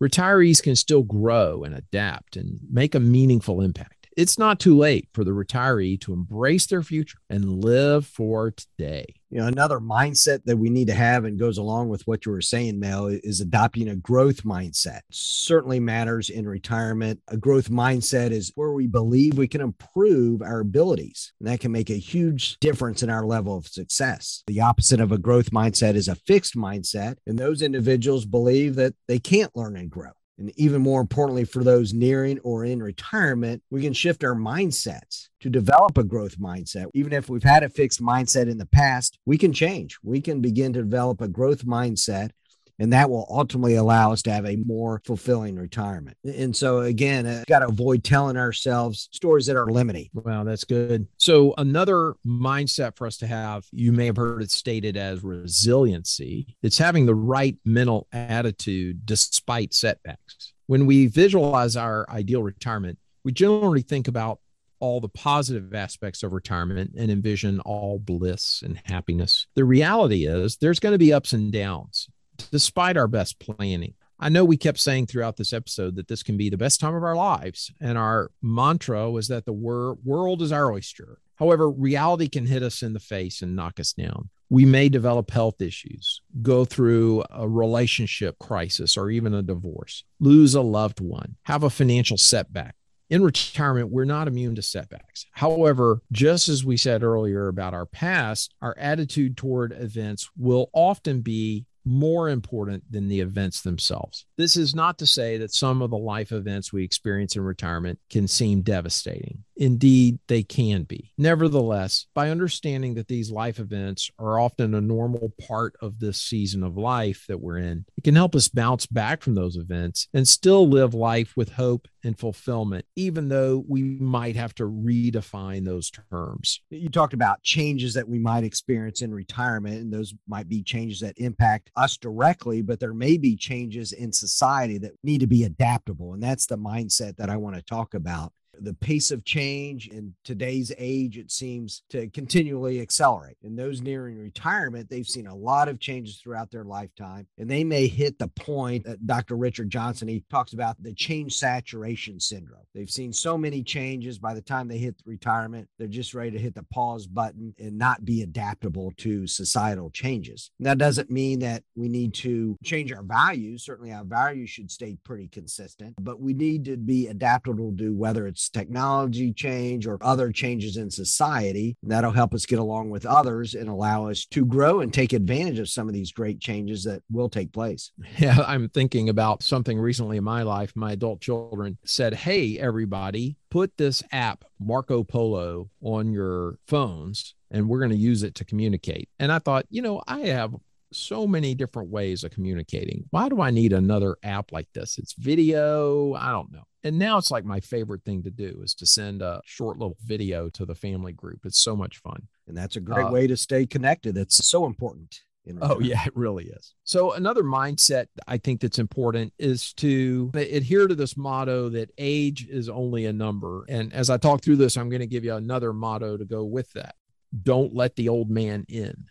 Retirees 0.00 0.62
can 0.62 0.76
still 0.76 1.02
grow 1.02 1.64
and 1.64 1.74
adapt 1.74 2.36
and 2.36 2.60
make 2.70 2.94
a 2.94 3.00
meaningful 3.00 3.60
impact. 3.60 4.06
It's 4.16 4.38
not 4.38 4.60
too 4.60 4.76
late 4.76 5.08
for 5.12 5.24
the 5.24 5.32
retiree 5.32 6.00
to 6.02 6.12
embrace 6.12 6.66
their 6.66 6.84
future 6.84 7.18
and 7.28 7.64
live 7.64 8.06
for 8.06 8.52
today 8.52 9.16
you 9.34 9.40
know 9.40 9.48
another 9.48 9.80
mindset 9.80 10.44
that 10.44 10.58
we 10.58 10.70
need 10.70 10.86
to 10.86 10.94
have 10.94 11.24
and 11.24 11.40
goes 11.40 11.58
along 11.58 11.88
with 11.88 12.06
what 12.06 12.24
you 12.24 12.30
were 12.30 12.40
saying 12.40 12.78
mel 12.78 13.08
is 13.08 13.40
adopting 13.40 13.88
a 13.88 13.96
growth 13.96 14.44
mindset. 14.44 15.00
Certainly 15.10 15.80
matters 15.80 16.30
in 16.30 16.46
retirement. 16.46 17.20
A 17.26 17.36
growth 17.36 17.68
mindset 17.68 18.30
is 18.30 18.52
where 18.54 18.70
we 18.70 18.86
believe 18.86 19.36
we 19.36 19.48
can 19.48 19.60
improve 19.60 20.40
our 20.40 20.60
abilities 20.60 21.32
and 21.40 21.48
that 21.48 21.58
can 21.58 21.72
make 21.72 21.90
a 21.90 21.94
huge 21.94 22.60
difference 22.60 23.02
in 23.02 23.10
our 23.10 23.26
level 23.26 23.56
of 23.56 23.66
success. 23.66 24.44
The 24.46 24.60
opposite 24.60 25.00
of 25.00 25.10
a 25.10 25.18
growth 25.18 25.50
mindset 25.50 25.96
is 25.96 26.06
a 26.06 26.14
fixed 26.14 26.54
mindset 26.54 27.16
and 27.26 27.36
those 27.36 27.60
individuals 27.60 28.26
believe 28.26 28.76
that 28.76 28.94
they 29.08 29.18
can't 29.18 29.56
learn 29.56 29.76
and 29.76 29.90
grow 29.90 30.12
and 30.38 30.50
even 30.56 30.82
more 30.82 31.00
importantly, 31.00 31.44
for 31.44 31.62
those 31.62 31.92
nearing 31.92 32.38
or 32.40 32.64
in 32.64 32.82
retirement, 32.82 33.62
we 33.70 33.82
can 33.82 33.92
shift 33.92 34.24
our 34.24 34.34
mindsets 34.34 35.28
to 35.40 35.48
develop 35.48 35.96
a 35.96 36.04
growth 36.04 36.38
mindset. 36.38 36.86
Even 36.94 37.12
if 37.12 37.28
we've 37.28 37.42
had 37.42 37.62
a 37.62 37.68
fixed 37.68 38.02
mindset 38.02 38.50
in 38.50 38.58
the 38.58 38.66
past, 38.66 39.18
we 39.26 39.38
can 39.38 39.52
change. 39.52 39.98
We 40.02 40.20
can 40.20 40.40
begin 40.40 40.72
to 40.72 40.82
develop 40.82 41.20
a 41.20 41.28
growth 41.28 41.64
mindset 41.64 42.30
And 42.78 42.92
that 42.92 43.08
will 43.08 43.26
ultimately 43.30 43.76
allow 43.76 44.12
us 44.12 44.22
to 44.22 44.32
have 44.32 44.46
a 44.46 44.56
more 44.56 45.00
fulfilling 45.04 45.56
retirement. 45.56 46.16
And 46.24 46.54
so, 46.54 46.80
again, 46.80 47.24
uh, 47.24 47.44
got 47.46 47.60
to 47.60 47.68
avoid 47.68 48.02
telling 48.02 48.36
ourselves 48.36 49.08
stories 49.12 49.46
that 49.46 49.56
are 49.56 49.70
limiting. 49.70 50.08
Wow, 50.12 50.44
that's 50.44 50.64
good. 50.64 51.06
So, 51.16 51.54
another 51.56 52.14
mindset 52.26 52.96
for 52.96 53.06
us 53.06 53.16
to 53.18 53.26
have, 53.26 53.64
you 53.70 53.92
may 53.92 54.06
have 54.06 54.16
heard 54.16 54.42
it 54.42 54.50
stated 54.50 54.96
as 54.96 55.22
resiliency, 55.22 56.56
it's 56.62 56.78
having 56.78 57.06
the 57.06 57.14
right 57.14 57.56
mental 57.64 58.08
attitude 58.12 59.06
despite 59.06 59.72
setbacks. 59.72 60.52
When 60.66 60.86
we 60.86 61.06
visualize 61.06 61.76
our 61.76 62.06
ideal 62.08 62.42
retirement, 62.42 62.98
we 63.24 63.32
generally 63.32 63.82
think 63.82 64.08
about 64.08 64.40
all 64.80 65.00
the 65.00 65.08
positive 65.08 65.74
aspects 65.74 66.22
of 66.22 66.32
retirement 66.32 66.92
and 66.98 67.10
envision 67.10 67.60
all 67.60 67.98
bliss 67.98 68.62
and 68.62 68.80
happiness. 68.84 69.46
The 69.54 69.64
reality 69.64 70.26
is 70.26 70.56
there's 70.56 70.80
going 70.80 70.92
to 70.92 70.98
be 70.98 71.12
ups 71.12 71.32
and 71.32 71.52
downs 71.52 72.08
despite 72.50 72.96
our 72.96 73.08
best 73.08 73.38
planning. 73.38 73.94
I 74.18 74.28
know 74.28 74.44
we 74.44 74.56
kept 74.56 74.78
saying 74.78 75.06
throughout 75.06 75.36
this 75.36 75.52
episode 75.52 75.96
that 75.96 76.08
this 76.08 76.22
can 76.22 76.36
be 76.36 76.48
the 76.48 76.56
best 76.56 76.80
time 76.80 76.94
of 76.94 77.02
our 77.02 77.16
lives. 77.16 77.72
And 77.80 77.98
our 77.98 78.30
mantra 78.40 79.10
was 79.10 79.28
that 79.28 79.44
the 79.44 79.52
wor- 79.52 79.98
world 80.04 80.40
is 80.40 80.52
our 80.52 80.72
oyster. 80.72 81.18
However, 81.36 81.68
reality 81.68 82.28
can 82.28 82.46
hit 82.46 82.62
us 82.62 82.82
in 82.82 82.92
the 82.92 83.00
face 83.00 83.42
and 83.42 83.56
knock 83.56 83.80
us 83.80 83.92
down. 83.92 84.30
We 84.50 84.64
may 84.64 84.88
develop 84.88 85.30
health 85.30 85.60
issues, 85.60 86.22
go 86.42 86.64
through 86.64 87.24
a 87.30 87.48
relationship 87.48 88.38
crisis 88.38 88.96
or 88.96 89.10
even 89.10 89.34
a 89.34 89.42
divorce, 89.42 90.04
lose 90.20 90.54
a 90.54 90.60
loved 90.60 91.00
one, 91.00 91.36
have 91.42 91.64
a 91.64 91.70
financial 91.70 92.16
setback. 92.16 92.76
In 93.10 93.22
retirement, 93.22 93.90
we're 93.90 94.04
not 94.04 94.28
immune 94.28 94.54
to 94.54 94.62
setbacks. 94.62 95.26
However, 95.32 96.00
just 96.12 96.48
as 96.48 96.64
we 96.64 96.76
said 96.76 97.02
earlier 97.02 97.48
about 97.48 97.74
our 97.74 97.84
past, 97.84 98.54
our 98.62 98.74
attitude 98.78 99.36
toward 99.36 99.72
events 99.72 100.30
will 100.36 100.70
often 100.72 101.20
be 101.20 101.66
more 101.84 102.28
important 102.30 102.82
than 102.90 103.08
the 103.08 103.20
events 103.20 103.62
themselves. 103.62 104.26
This 104.36 104.56
is 104.56 104.74
not 104.74 104.98
to 104.98 105.06
say 105.06 105.38
that 105.38 105.52
some 105.52 105.82
of 105.82 105.90
the 105.90 105.98
life 105.98 106.32
events 106.32 106.72
we 106.72 106.84
experience 106.84 107.36
in 107.36 107.42
retirement 107.42 107.98
can 108.10 108.26
seem 108.26 108.62
devastating. 108.62 109.44
Indeed, 109.56 110.18
they 110.26 110.42
can 110.42 110.82
be. 110.82 111.12
Nevertheless, 111.16 112.06
by 112.14 112.30
understanding 112.30 112.94
that 112.94 113.08
these 113.08 113.30
life 113.30 113.58
events 113.58 114.10
are 114.18 114.38
often 114.38 114.74
a 114.74 114.80
normal 114.80 115.32
part 115.46 115.74
of 115.80 116.00
this 116.00 116.20
season 116.20 116.62
of 116.62 116.76
life 116.76 117.24
that 117.28 117.40
we're 117.40 117.58
in, 117.58 117.84
it 117.96 118.04
can 118.04 118.14
help 118.14 118.34
us 118.34 118.48
bounce 118.48 118.86
back 118.86 119.22
from 119.22 119.34
those 119.34 119.56
events 119.56 120.08
and 120.12 120.26
still 120.26 120.68
live 120.68 120.94
life 120.94 121.34
with 121.36 121.52
hope 121.52 121.88
and 122.02 122.18
fulfillment, 122.18 122.84
even 122.96 123.28
though 123.28 123.64
we 123.66 123.82
might 123.82 124.36
have 124.36 124.54
to 124.56 124.64
redefine 124.64 125.64
those 125.64 125.90
terms. 125.90 126.60
You 126.70 126.88
talked 126.88 127.14
about 127.14 127.42
changes 127.42 127.94
that 127.94 128.08
we 128.08 128.18
might 128.18 128.44
experience 128.44 129.02
in 129.02 129.14
retirement, 129.14 129.80
and 129.80 129.92
those 129.92 130.14
might 130.28 130.48
be 130.48 130.62
changes 130.62 131.00
that 131.00 131.18
impact 131.18 131.70
us 131.76 131.96
directly, 131.96 132.62
but 132.62 132.80
there 132.80 132.94
may 132.94 133.16
be 133.16 133.36
changes 133.36 133.92
in 133.92 134.12
society 134.12 134.78
that 134.78 134.92
need 135.02 135.20
to 135.20 135.26
be 135.26 135.44
adaptable. 135.44 136.12
And 136.12 136.22
that's 136.22 136.46
the 136.46 136.58
mindset 136.58 137.16
that 137.16 137.30
I 137.30 137.36
want 137.36 137.56
to 137.56 137.62
talk 137.62 137.94
about 137.94 138.32
the 138.60 138.74
pace 138.74 139.10
of 139.10 139.24
change 139.24 139.88
in 139.88 140.14
today's 140.24 140.72
age, 140.78 141.18
it 141.18 141.30
seems 141.30 141.82
to 141.90 142.08
continually 142.10 142.80
accelerate. 142.80 143.36
And 143.42 143.58
those 143.58 143.80
nearing 143.80 144.18
retirement, 144.18 144.88
they've 144.88 145.06
seen 145.06 145.26
a 145.26 145.34
lot 145.34 145.68
of 145.68 145.80
changes 145.80 146.16
throughout 146.16 146.50
their 146.50 146.64
lifetime. 146.64 147.26
And 147.38 147.50
they 147.50 147.64
may 147.64 147.86
hit 147.86 148.18
the 148.18 148.28
point 148.28 148.84
that 148.84 149.06
Dr. 149.06 149.36
Richard 149.36 149.70
Johnson, 149.70 150.08
he 150.08 150.24
talks 150.30 150.52
about 150.52 150.82
the 150.82 150.94
change 150.94 151.34
saturation 151.34 152.20
syndrome. 152.20 152.64
They've 152.74 152.90
seen 152.90 153.12
so 153.12 153.38
many 153.38 153.62
changes 153.62 154.18
by 154.18 154.34
the 154.34 154.42
time 154.42 154.68
they 154.68 154.78
hit 154.78 154.96
retirement, 155.04 155.68
they're 155.78 155.88
just 155.88 156.14
ready 156.14 156.30
to 156.32 156.38
hit 156.38 156.54
the 156.54 156.64
pause 156.64 157.06
button 157.06 157.54
and 157.58 157.78
not 157.78 158.04
be 158.04 158.22
adaptable 158.22 158.92
to 158.98 159.26
societal 159.26 159.90
changes. 159.90 160.50
that 160.60 160.78
doesn't 160.78 161.10
mean 161.10 161.38
that 161.40 161.62
we 161.76 161.88
need 161.88 162.14
to 162.14 162.56
change 162.64 162.92
our 162.92 163.02
values. 163.02 163.64
Certainly, 163.64 163.92
our 163.92 164.04
values 164.04 164.50
should 164.50 164.70
stay 164.70 164.96
pretty 165.04 165.28
consistent, 165.28 165.94
but 166.00 166.20
we 166.20 166.34
need 166.34 166.64
to 166.64 166.76
be 166.76 167.08
adaptable 167.08 167.74
to 167.78 167.94
whether 167.94 168.26
it's 168.26 168.43
technology 168.48 169.32
change 169.32 169.86
or 169.86 169.98
other 170.00 170.32
changes 170.32 170.76
in 170.76 170.90
society. 170.90 171.76
That'll 171.82 172.10
help 172.10 172.34
us 172.34 172.46
get 172.46 172.58
along 172.58 172.90
with 172.90 173.06
others 173.06 173.54
and 173.54 173.68
allow 173.68 174.08
us 174.08 174.26
to 174.26 174.44
grow 174.44 174.80
and 174.80 174.92
take 174.92 175.12
advantage 175.12 175.58
of 175.58 175.68
some 175.68 175.88
of 175.88 175.94
these 175.94 176.12
great 176.12 176.40
changes 176.40 176.84
that 176.84 177.02
will 177.10 177.28
take 177.28 177.52
place. 177.52 177.90
Yeah, 178.16 178.38
I'm 178.46 178.68
thinking 178.68 179.08
about 179.08 179.42
something 179.42 179.78
recently 179.78 180.18
in 180.18 180.24
my 180.24 180.42
life. 180.42 180.72
My 180.76 180.92
adult 180.92 181.20
children 181.20 181.78
said, 181.84 182.14
Hey, 182.14 182.58
everybody, 182.58 183.36
put 183.50 183.76
this 183.76 184.04
app, 184.12 184.44
Marco 184.60 185.02
Polo, 185.02 185.68
on 185.82 186.12
your 186.12 186.58
phones 186.68 187.34
and 187.54 187.68
we're 187.68 187.78
going 187.78 187.90
to 187.90 187.96
use 187.96 188.24
it 188.24 188.34
to 188.36 188.44
communicate. 188.44 189.08
And 189.20 189.30
I 189.30 189.38
thought, 189.38 189.64
you 189.70 189.80
know, 189.80 190.02
I 190.08 190.20
have 190.20 190.54
so 190.92 191.26
many 191.26 191.54
different 191.54 191.88
ways 191.88 192.24
of 192.24 192.32
communicating. 192.32 193.04
Why 193.10 193.28
do 193.28 193.40
I 193.40 193.50
need 193.50 193.72
another 193.72 194.16
app 194.22 194.52
like 194.52 194.68
this? 194.74 194.98
It's 194.98 195.14
video. 195.14 196.14
I 196.14 196.32
don't 196.32 196.52
know. 196.52 196.64
And 196.84 196.98
now 196.98 197.18
it's 197.18 197.30
like 197.30 197.44
my 197.44 197.60
favorite 197.60 198.04
thing 198.04 198.22
to 198.24 198.30
do 198.30 198.60
is 198.62 198.74
to 198.74 198.86
send 198.86 199.22
a 199.22 199.40
short 199.44 199.78
little 199.78 199.96
video 200.04 200.50
to 200.50 200.66
the 200.66 200.74
family 200.74 201.12
group. 201.12 201.40
It's 201.44 201.62
so 201.62 201.74
much 201.74 201.98
fun. 201.98 202.28
And 202.46 202.56
that's 202.56 202.76
a 202.76 202.80
great 202.80 203.06
uh, 203.06 203.10
way 203.10 203.26
to 203.26 203.36
stay 203.36 203.66
connected. 203.66 204.16
It's 204.16 204.46
so 204.46 204.66
important. 204.66 205.20
Oh, 205.60 205.80
yeah, 205.80 206.02
it 206.06 206.16
really 206.16 206.44
is. 206.44 206.74
So, 206.84 207.12
another 207.12 207.42
mindset 207.42 208.06
I 208.26 208.38
think 208.38 208.62
that's 208.62 208.78
important 208.78 209.34
is 209.38 209.74
to 209.74 210.30
adhere 210.34 210.86
to 210.86 210.94
this 210.94 211.18
motto 211.18 211.68
that 211.70 211.90
age 211.98 212.46
is 212.48 212.70
only 212.70 213.04
a 213.04 213.12
number. 213.12 213.66
And 213.68 213.92
as 213.92 214.08
I 214.08 214.16
talk 214.16 214.42
through 214.42 214.56
this, 214.56 214.78
I'm 214.78 214.88
going 214.88 215.00
to 215.00 215.06
give 215.06 215.22
you 215.22 215.34
another 215.34 215.74
motto 215.74 216.16
to 216.16 216.24
go 216.24 216.44
with 216.44 216.72
that 216.72 216.94
don't 217.42 217.74
let 217.74 217.96
the 217.96 218.08
old 218.08 218.30
man 218.30 218.64
in. 218.68 219.06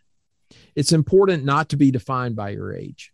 It's 0.76 0.92
important 0.92 1.44
not 1.44 1.70
to 1.70 1.78
be 1.78 1.92
defined 1.92 2.36
by 2.36 2.50
your 2.52 2.74
age. 2.74 3.12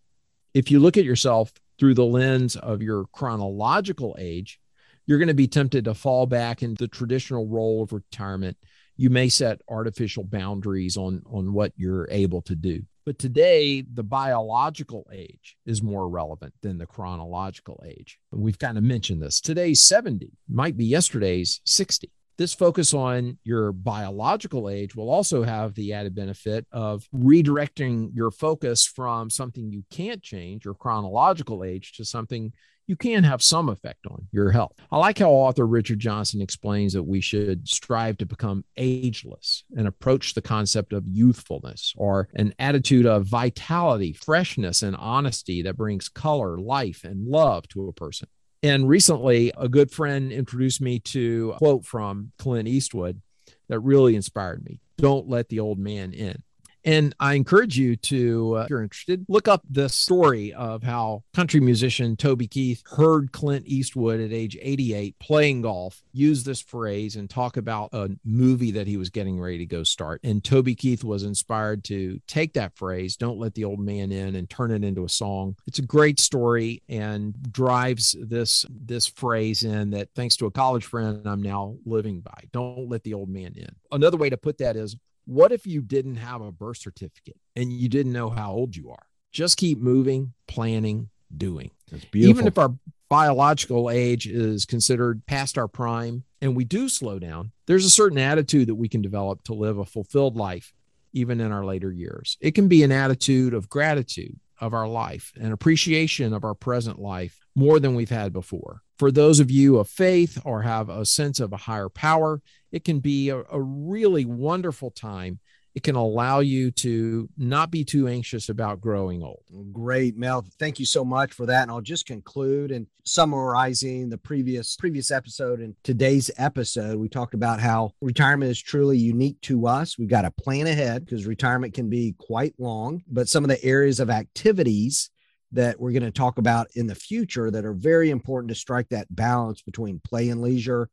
If 0.53 0.71
you 0.71 0.79
look 0.79 0.97
at 0.97 1.05
yourself 1.05 1.51
through 1.79 1.93
the 1.93 2.05
lens 2.05 2.55
of 2.57 2.81
your 2.81 3.05
chronological 3.13 4.15
age, 4.19 4.59
you're 5.05 5.17
going 5.17 5.29
to 5.29 5.33
be 5.33 5.47
tempted 5.47 5.85
to 5.85 5.93
fall 5.93 6.25
back 6.25 6.61
into 6.61 6.83
the 6.83 6.87
traditional 6.87 7.47
role 7.47 7.81
of 7.81 7.93
retirement. 7.93 8.57
You 8.97 9.09
may 9.09 9.29
set 9.29 9.61
artificial 9.69 10.23
boundaries 10.23 10.97
on, 10.97 11.23
on 11.31 11.53
what 11.53 11.71
you're 11.77 12.07
able 12.11 12.41
to 12.43 12.55
do. 12.55 12.83
But 13.05 13.17
today, 13.17 13.81
the 13.81 14.03
biological 14.03 15.09
age 15.11 15.57
is 15.65 15.81
more 15.81 16.07
relevant 16.07 16.53
than 16.61 16.77
the 16.77 16.85
chronological 16.85 17.81
age. 17.87 18.19
We've 18.31 18.59
kind 18.59 18.77
of 18.77 18.83
mentioned 18.83 19.23
this. 19.23 19.41
Today's 19.41 19.81
70 19.81 20.29
might 20.47 20.77
be 20.77 20.85
yesterday's 20.85 21.61
60 21.63 22.11
this 22.39 22.53
focus 22.53 22.93
on 22.93 23.37
your 23.43 23.73
biological 23.73 24.69
age 24.69 24.95
will 24.95 25.09
also 25.09 25.43
have 25.43 25.75
the 25.75 25.91
added 25.91 26.15
benefit 26.15 26.65
of 26.71 27.05
redirecting 27.13 28.09
your 28.15 28.31
focus 28.31 28.87
from 28.87 29.29
something 29.29 29.69
you 29.69 29.83
can't 29.91 30.23
change, 30.23 30.63
your 30.63 30.73
chronological 30.73 31.65
age, 31.65 31.91
to 31.97 32.05
something 32.05 32.53
you 32.87 32.95
can 32.95 33.25
have 33.25 33.43
some 33.43 33.67
effect 33.67 34.07
on 34.09 34.25
your 34.31 34.51
health. 34.51 34.71
I 34.89 34.97
like 34.97 35.19
how 35.19 35.29
author 35.29 35.67
Richard 35.67 35.99
Johnson 35.99 36.41
explains 36.41 36.93
that 36.93 37.03
we 37.03 37.19
should 37.19 37.67
strive 37.67 38.17
to 38.19 38.25
become 38.25 38.63
ageless 38.77 39.65
and 39.75 39.85
approach 39.85 40.33
the 40.33 40.41
concept 40.41 40.93
of 40.93 41.07
youthfulness 41.09 41.93
or 41.97 42.29
an 42.35 42.55
attitude 42.57 43.05
of 43.05 43.25
vitality, 43.25 44.13
freshness, 44.13 44.81
and 44.81 44.95
honesty 44.95 45.61
that 45.63 45.75
brings 45.75 46.07
color, 46.07 46.57
life, 46.57 47.03
and 47.03 47.27
love 47.27 47.67
to 47.67 47.89
a 47.89 47.93
person. 47.93 48.29
And 48.61 48.89
recently, 48.89 49.53
a 49.57 49.69
good 49.69 49.89
friend 49.91 50.31
introduced 50.31 50.81
me 50.81 50.99
to 50.99 51.53
a 51.55 51.57
quote 51.57 51.85
from 51.85 52.31
Clint 52.37 52.67
Eastwood 52.67 53.21
that 53.69 53.79
really 53.79 54.15
inspired 54.15 54.63
me 54.65 54.79
Don't 54.97 55.29
let 55.29 55.49
the 55.49 55.59
old 55.59 55.79
man 55.79 56.13
in. 56.13 56.43
And 56.85 57.13
I 57.19 57.33
encourage 57.33 57.77
you 57.77 57.95
to, 57.95 58.57
uh, 58.57 58.61
if 58.61 58.69
you're 58.69 58.83
interested, 58.83 59.25
look 59.27 59.47
up 59.47 59.63
the 59.69 59.89
story 59.89 60.53
of 60.53 60.83
how 60.83 61.23
country 61.33 61.59
musician 61.59 62.15
Toby 62.15 62.47
Keith 62.47 62.83
heard 62.85 63.31
Clint 63.31 63.65
Eastwood 63.67 64.19
at 64.19 64.31
age 64.31 64.57
88 64.61 65.17
playing 65.19 65.61
golf, 65.61 66.01
use 66.13 66.43
this 66.43 66.61
phrase 66.61 67.15
and 67.15 67.29
talk 67.29 67.57
about 67.57 67.89
a 67.93 68.09
movie 68.23 68.71
that 68.71 68.87
he 68.87 68.97
was 68.97 69.09
getting 69.09 69.39
ready 69.39 69.57
to 69.59 69.65
go 69.65 69.83
start. 69.83 70.21
And 70.23 70.43
Toby 70.43 70.75
Keith 70.75 71.03
was 71.03 71.23
inspired 71.23 71.83
to 71.85 72.19
take 72.27 72.53
that 72.53 72.75
phrase, 72.75 73.15
don't 73.15 73.39
let 73.39 73.55
the 73.55 73.65
old 73.65 73.79
man 73.79 74.11
in, 74.11 74.35
and 74.35 74.49
turn 74.49 74.71
it 74.71 74.83
into 74.83 75.03
a 75.03 75.09
song. 75.09 75.55
It's 75.67 75.79
a 75.79 75.83
great 75.83 76.19
story 76.19 76.81
and 76.87 77.35
drives 77.51 78.15
this 78.19 78.65
this 78.69 79.07
phrase 79.07 79.63
in 79.63 79.91
that 79.91 80.09
thanks 80.15 80.37
to 80.37 80.45
a 80.45 80.51
college 80.51 80.85
friend 80.85 81.25
I'm 81.27 81.41
now 81.41 81.75
living 81.85 82.21
by. 82.21 82.43
Don't 82.51 82.89
let 82.89 83.03
the 83.03 83.13
old 83.13 83.29
man 83.29 83.53
in. 83.55 83.69
Another 83.91 84.17
way 84.17 84.29
to 84.29 84.37
put 84.37 84.57
that 84.59 84.75
is 84.75 84.95
what 85.29 85.51
if 85.51 85.67
you 85.67 85.83
didn't 85.83 86.15
have 86.15 86.41
a 86.41 86.51
birth 86.51 86.77
certificate 86.77 87.37
and 87.55 87.71
you 87.71 87.87
didn't 87.87 88.13
know 88.13 88.31
how 88.31 88.51
old 88.51 88.75
you 88.75 88.89
are? 88.89 89.05
Just 89.31 89.57
keep 89.57 89.77
moving, 89.77 90.33
planning, 90.47 91.09
doing. 91.37 91.69
That's 91.91 92.05
beautiful. 92.05 92.29
Even 92.31 92.47
if 92.47 92.57
our 92.57 92.73
biological 93.09 93.91
age 93.91 94.25
is 94.25 94.65
considered 94.65 95.23
past 95.27 95.55
our 95.55 95.67
prime 95.67 96.23
and 96.41 96.55
we 96.55 96.63
do 96.63 96.89
slow 96.89 97.19
down, 97.19 97.51
there's 97.67 97.85
a 97.85 97.91
certain 97.91 98.17
attitude 98.17 98.69
that 98.69 98.75
we 98.75 98.89
can 98.89 99.03
develop 99.03 99.43
to 99.43 99.53
live 99.53 99.77
a 99.77 99.85
fulfilled 99.85 100.35
life, 100.35 100.73
even 101.13 101.39
in 101.39 101.51
our 101.51 101.63
later 101.63 101.91
years. 101.91 102.35
It 102.41 102.55
can 102.55 102.67
be 102.67 102.81
an 102.81 102.91
attitude 102.91 103.53
of 103.53 103.69
gratitude 103.69 104.39
of 104.59 104.73
our 104.73 104.87
life 104.87 105.31
and 105.39 105.53
appreciation 105.53 106.33
of 106.33 106.43
our 106.43 106.55
present 106.55 106.97
life 106.97 107.39
more 107.53 107.79
than 107.79 107.93
we've 107.93 108.09
had 108.09 108.33
before. 108.33 108.81
For 108.99 109.11
those 109.11 109.39
of 109.39 109.49
you 109.49 109.79
of 109.79 109.89
faith 109.89 110.39
or 110.45 110.61
have 110.61 110.89
a 110.89 111.05
sense 111.05 111.39
of 111.39 111.53
a 111.53 111.57
higher 111.57 111.89
power, 111.89 112.41
it 112.71 112.83
can 112.83 112.99
be 112.99 113.29
a, 113.29 113.39
a 113.49 113.59
really 113.59 114.25
wonderful 114.25 114.91
time 114.91 115.39
it 115.75 115.83
can 115.83 115.95
allow 115.95 116.39
you 116.39 116.71
to 116.71 117.29
not 117.37 117.71
be 117.71 117.85
too 117.85 118.07
anxious 118.07 118.49
about 118.49 118.81
growing 118.81 119.21
old. 119.23 119.43
Great, 119.71 120.17
Mel. 120.17 120.45
Thank 120.57 120.79
you 120.79 120.85
so 120.85 121.05
much 121.05 121.31
for 121.31 121.45
that. 121.45 121.63
And 121.63 121.71
I'll 121.71 121.81
just 121.81 122.05
conclude 122.05 122.71
and 122.71 122.87
summarizing 123.05 124.09
the 124.09 124.17
previous 124.17 124.75
previous 124.75 125.11
episode 125.11 125.59
and 125.59 125.75
today's 125.83 126.31
episode. 126.37 126.97
We 126.97 127.07
talked 127.07 127.33
about 127.33 127.59
how 127.59 127.91
retirement 128.01 128.51
is 128.51 128.61
truly 128.61 128.97
unique 128.97 129.39
to 129.41 129.67
us. 129.67 129.97
We've 129.97 130.09
got 130.09 130.23
to 130.23 130.31
plan 130.31 130.67
ahead 130.67 131.05
because 131.05 131.25
retirement 131.25 131.73
can 131.73 131.89
be 131.89 132.15
quite 132.17 132.55
long, 132.57 133.03
but 133.07 133.29
some 133.29 133.43
of 133.43 133.49
the 133.49 133.63
areas 133.63 133.99
of 133.99 134.09
activities 134.09 135.11
that 135.51 135.79
we're 135.79 135.91
going 135.91 136.03
to 136.03 136.11
talk 136.11 136.37
about 136.37 136.67
in 136.75 136.87
the 136.87 136.95
future 136.95 137.49
that 137.51 137.65
are 137.65 137.73
very 137.73 138.09
important 138.09 138.49
to 138.49 138.55
strike 138.55 138.89
that 138.89 139.13
balance 139.13 139.61
between 139.61 139.99
play 139.99 140.29
and 140.29 140.41
leisure 140.41 140.89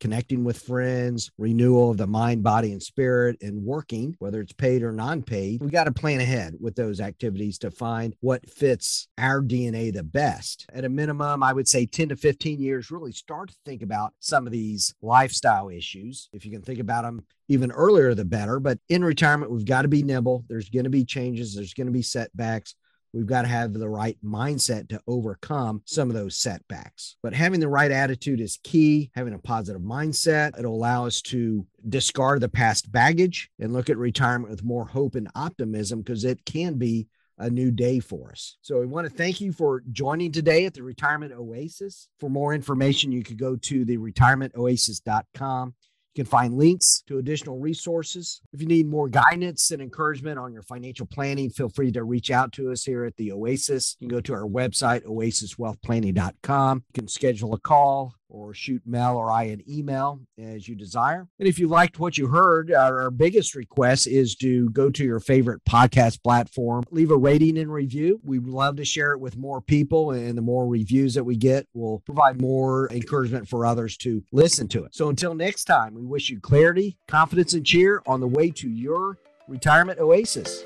connecting 0.00 0.44
with 0.44 0.58
friends, 0.58 1.30
renewal 1.38 1.90
of 1.90 1.96
the 1.96 2.06
mind, 2.06 2.42
body, 2.42 2.72
and 2.72 2.82
spirit, 2.82 3.38
and 3.40 3.62
working, 3.62 4.14
whether 4.18 4.40
it's 4.40 4.52
paid 4.52 4.82
or 4.82 4.92
non 4.92 5.22
paid. 5.22 5.62
We 5.62 5.70
got 5.70 5.84
to 5.84 5.92
plan 5.92 6.20
ahead 6.20 6.54
with 6.60 6.76
those 6.76 7.00
activities 7.00 7.58
to 7.60 7.70
find 7.70 8.14
what 8.20 8.48
fits 8.48 9.08
our 9.18 9.40
DNA 9.40 9.92
the 9.92 10.02
best. 10.02 10.66
At 10.72 10.84
a 10.84 10.88
minimum, 10.88 11.42
I 11.42 11.52
would 11.52 11.68
say 11.68 11.86
10 11.86 12.10
to 12.10 12.16
15 12.16 12.60
years, 12.60 12.90
really 12.90 13.12
start 13.12 13.48
to 13.48 13.56
think 13.64 13.82
about 13.82 14.12
some 14.18 14.46
of 14.46 14.52
these 14.52 14.94
lifestyle 15.02 15.68
issues. 15.68 16.28
If 16.32 16.44
you 16.44 16.50
can 16.50 16.62
think 16.62 16.80
about 16.80 17.04
them 17.04 17.24
even 17.48 17.70
earlier, 17.72 18.14
the 18.14 18.24
better. 18.24 18.60
But 18.60 18.78
in 18.88 19.04
retirement, 19.04 19.50
we've 19.50 19.64
got 19.64 19.82
to 19.82 19.88
be 19.88 20.02
nimble. 20.02 20.44
There's 20.48 20.68
going 20.68 20.84
to 20.84 20.90
be 20.90 21.04
changes, 21.04 21.54
there's 21.54 21.74
going 21.74 21.86
to 21.86 21.92
be 21.92 22.02
setbacks. 22.02 22.74
We've 23.14 23.26
got 23.26 23.42
to 23.42 23.48
have 23.48 23.72
the 23.72 23.88
right 23.88 24.18
mindset 24.24 24.88
to 24.88 25.00
overcome 25.06 25.82
some 25.84 26.10
of 26.10 26.14
those 26.14 26.36
setbacks. 26.36 27.16
But 27.22 27.32
having 27.32 27.60
the 27.60 27.68
right 27.68 27.90
attitude 27.90 28.40
is 28.40 28.58
key. 28.64 29.10
Having 29.14 29.34
a 29.34 29.38
positive 29.38 29.80
mindset, 29.80 30.58
it'll 30.58 30.74
allow 30.74 31.06
us 31.06 31.22
to 31.22 31.64
discard 31.88 32.40
the 32.40 32.48
past 32.48 32.90
baggage 32.90 33.50
and 33.60 33.72
look 33.72 33.88
at 33.88 33.96
retirement 33.96 34.50
with 34.50 34.64
more 34.64 34.86
hope 34.86 35.14
and 35.14 35.28
optimism 35.36 36.00
because 36.00 36.24
it 36.24 36.44
can 36.44 36.74
be 36.74 37.06
a 37.38 37.50
new 37.50 37.70
day 37.70 38.00
for 38.00 38.30
us. 38.30 38.56
So 38.62 38.80
we 38.80 38.86
want 38.86 39.08
to 39.08 39.12
thank 39.12 39.40
you 39.40 39.52
for 39.52 39.82
joining 39.92 40.32
today 40.32 40.66
at 40.66 40.74
the 40.74 40.82
Retirement 40.82 41.32
Oasis. 41.32 42.08
For 42.20 42.28
more 42.28 42.54
information, 42.54 43.12
you 43.12 43.22
could 43.22 43.38
go 43.38 43.56
to 43.56 43.84
the 43.84 43.96
retirementoasis.com. 43.96 45.74
You 46.14 46.22
can 46.22 46.30
find 46.30 46.54
links 46.54 47.02
to 47.08 47.18
additional 47.18 47.58
resources. 47.58 48.40
If 48.52 48.60
you 48.60 48.68
need 48.68 48.86
more 48.86 49.08
guidance 49.08 49.72
and 49.72 49.82
encouragement 49.82 50.38
on 50.38 50.52
your 50.52 50.62
financial 50.62 51.06
planning, 51.06 51.50
feel 51.50 51.68
free 51.68 51.90
to 51.90 52.04
reach 52.04 52.30
out 52.30 52.52
to 52.52 52.70
us 52.70 52.84
here 52.84 53.04
at 53.04 53.16
the 53.16 53.32
Oasis. 53.32 53.96
You 53.98 54.08
can 54.08 54.16
go 54.16 54.20
to 54.20 54.32
our 54.32 54.46
website, 54.46 55.04
oasiswealthplanning.com. 55.04 56.84
You 56.86 57.00
can 57.00 57.08
schedule 57.08 57.52
a 57.52 57.58
call 57.58 58.14
or 58.34 58.52
shoot 58.52 58.82
Mel 58.84 59.16
or 59.16 59.30
I 59.30 59.44
an 59.44 59.62
email 59.68 60.20
as 60.38 60.68
you 60.68 60.74
desire. 60.74 61.28
And 61.38 61.48
if 61.48 61.58
you 61.58 61.68
liked 61.68 61.98
what 61.98 62.18
you 62.18 62.26
heard, 62.26 62.72
our, 62.72 63.04
biggest 63.14 63.54
request 63.54 64.08
is 64.08 64.34
to 64.34 64.68
go 64.70 64.90
to 64.90 65.04
your 65.04 65.20
favorite 65.20 65.64
podcast 65.64 66.22
platform, 66.22 66.82
leave 66.90 67.12
a 67.12 67.16
rating 67.16 67.58
and 67.58 67.72
review. 67.72 68.18
We'd 68.24 68.46
love 68.46 68.76
to 68.76 68.84
share 68.84 69.12
it 69.12 69.20
with 69.20 69.36
more 69.36 69.60
people, 69.60 70.10
and 70.10 70.36
the 70.36 70.42
more 70.42 70.66
reviews 70.66 71.14
that 71.14 71.22
we 71.22 71.36
get 71.36 71.68
will 71.74 72.00
provide 72.00 72.40
more 72.40 72.90
encouragement 72.90 73.46
for 73.46 73.64
others 73.64 73.96
to 73.98 74.24
listen 74.32 74.66
to 74.68 74.84
it. 74.84 74.94
So 74.94 75.10
until 75.10 75.34
next 75.34 75.64
time, 75.64 75.94
we 75.94 76.04
wish 76.04 76.28
you 76.28 76.40
clarity, 76.40 76.98
confidence, 77.06 77.52
and 77.54 77.64
cheer 77.64 78.02
on 78.06 78.20
the 78.20 78.28
way 78.28 78.50
to 78.50 78.68
your 78.68 79.18
retirement 79.46 80.00
oasis. 80.00 80.64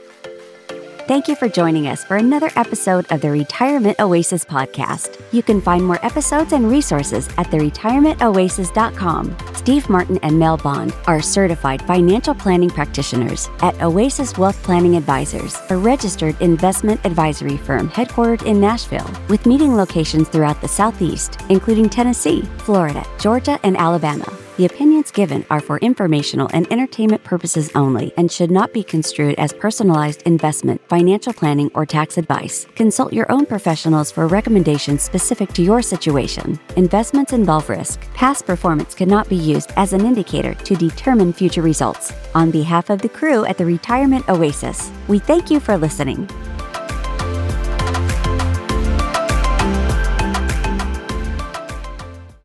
Thank 1.09 1.27
you 1.27 1.37
for 1.37 1.49
joining 1.49 1.87
us 1.87 2.05
for 2.05 2.19
another 2.19 2.51
episode 2.55 3.11
of 3.11 3.23
the 3.23 3.31
Retirement 3.31 3.99
Oasis 3.99 4.45
podcast. 4.45 5.19
You 5.33 5.43
can 5.43 5.63
find 5.63 5.83
more 5.83 5.99
episodes 6.05 6.53
and 6.53 6.71
resources 6.71 7.29
at 7.39 7.47
theretirementoasis.com. 7.47 9.37
Steve 9.55 9.89
Martin 9.89 10.19
and 10.23 10.39
Mel 10.39 10.59
Bond 10.59 10.93
are 11.07 11.23
certified 11.23 11.81
financial 11.81 12.35
planning 12.35 12.69
practitioners 12.69 13.49
at 13.63 13.81
Oasis 13.81 14.37
Wealth 14.37 14.63
Planning 14.63 14.97
Advisors, 14.97 15.57
a 15.71 15.79
registered 15.79 16.39
investment 16.43 17.01
advisory 17.07 17.57
firm 17.57 17.89
headquartered 17.89 18.45
in 18.45 18.61
Nashville, 18.61 19.11
with 19.31 19.47
meeting 19.47 19.75
locations 19.77 20.29
throughout 20.29 20.61
the 20.61 20.69
Southeast, 20.69 21.41
including 21.49 21.89
Tennessee, 21.89 22.43
Florida, 22.59 23.03
Georgia, 23.19 23.59
and 23.63 23.79
Alabama. 23.79 24.31
The 24.59 24.67
opinions 24.67 25.13
given 25.13 25.47
are 25.51 25.61
for 25.61 25.79
informational 25.79 26.51
and 26.53 26.67
entertainment 26.73 27.23
purposes 27.23 27.71
only 27.77 28.13
and 28.17 28.31
should 28.31 28.51
not 28.51 28.73
be 28.73 28.83
construed 28.83 29.37
as 29.39 29.53
personalized 29.53 30.23
investment, 30.23 30.81
financial 30.89 31.33
planning, 31.33 31.71
or 31.75 31.87
tax 31.87 32.19
advice. 32.19 32.67
Consult 32.75 33.13
your 33.13 33.31
own 33.31 33.47
professionals 33.47 34.11
for 34.11 34.27
recommendations 34.27 35.01
specific 35.01 35.53
to 35.53 35.63
your 35.63 35.81
situation. 35.81 36.59
Investments 36.75 37.33
involve 37.33 37.69
risk. 37.69 38.01
Past 38.15 38.47
performance 38.47 38.97
cannot 38.97 39.29
be 39.29 39.37
used 39.37 39.71
as 39.77 39.93
an 39.93 40.05
indicator 40.05 40.55
to 40.55 40.75
determine 40.75 41.33
future 41.33 41.63
results. 41.63 42.13
On 42.35 42.51
behalf 42.51 42.91
of 42.91 43.01
the 43.01 43.09
crew 43.09 43.45
at 43.45 43.59
the 43.59 43.65
Retirement 43.65 44.29
Oasis, 44.29 44.91
we 45.07 45.21
thank 45.21 45.53
you 45.53 45.61
for 45.61 45.77
listening. 45.77 46.29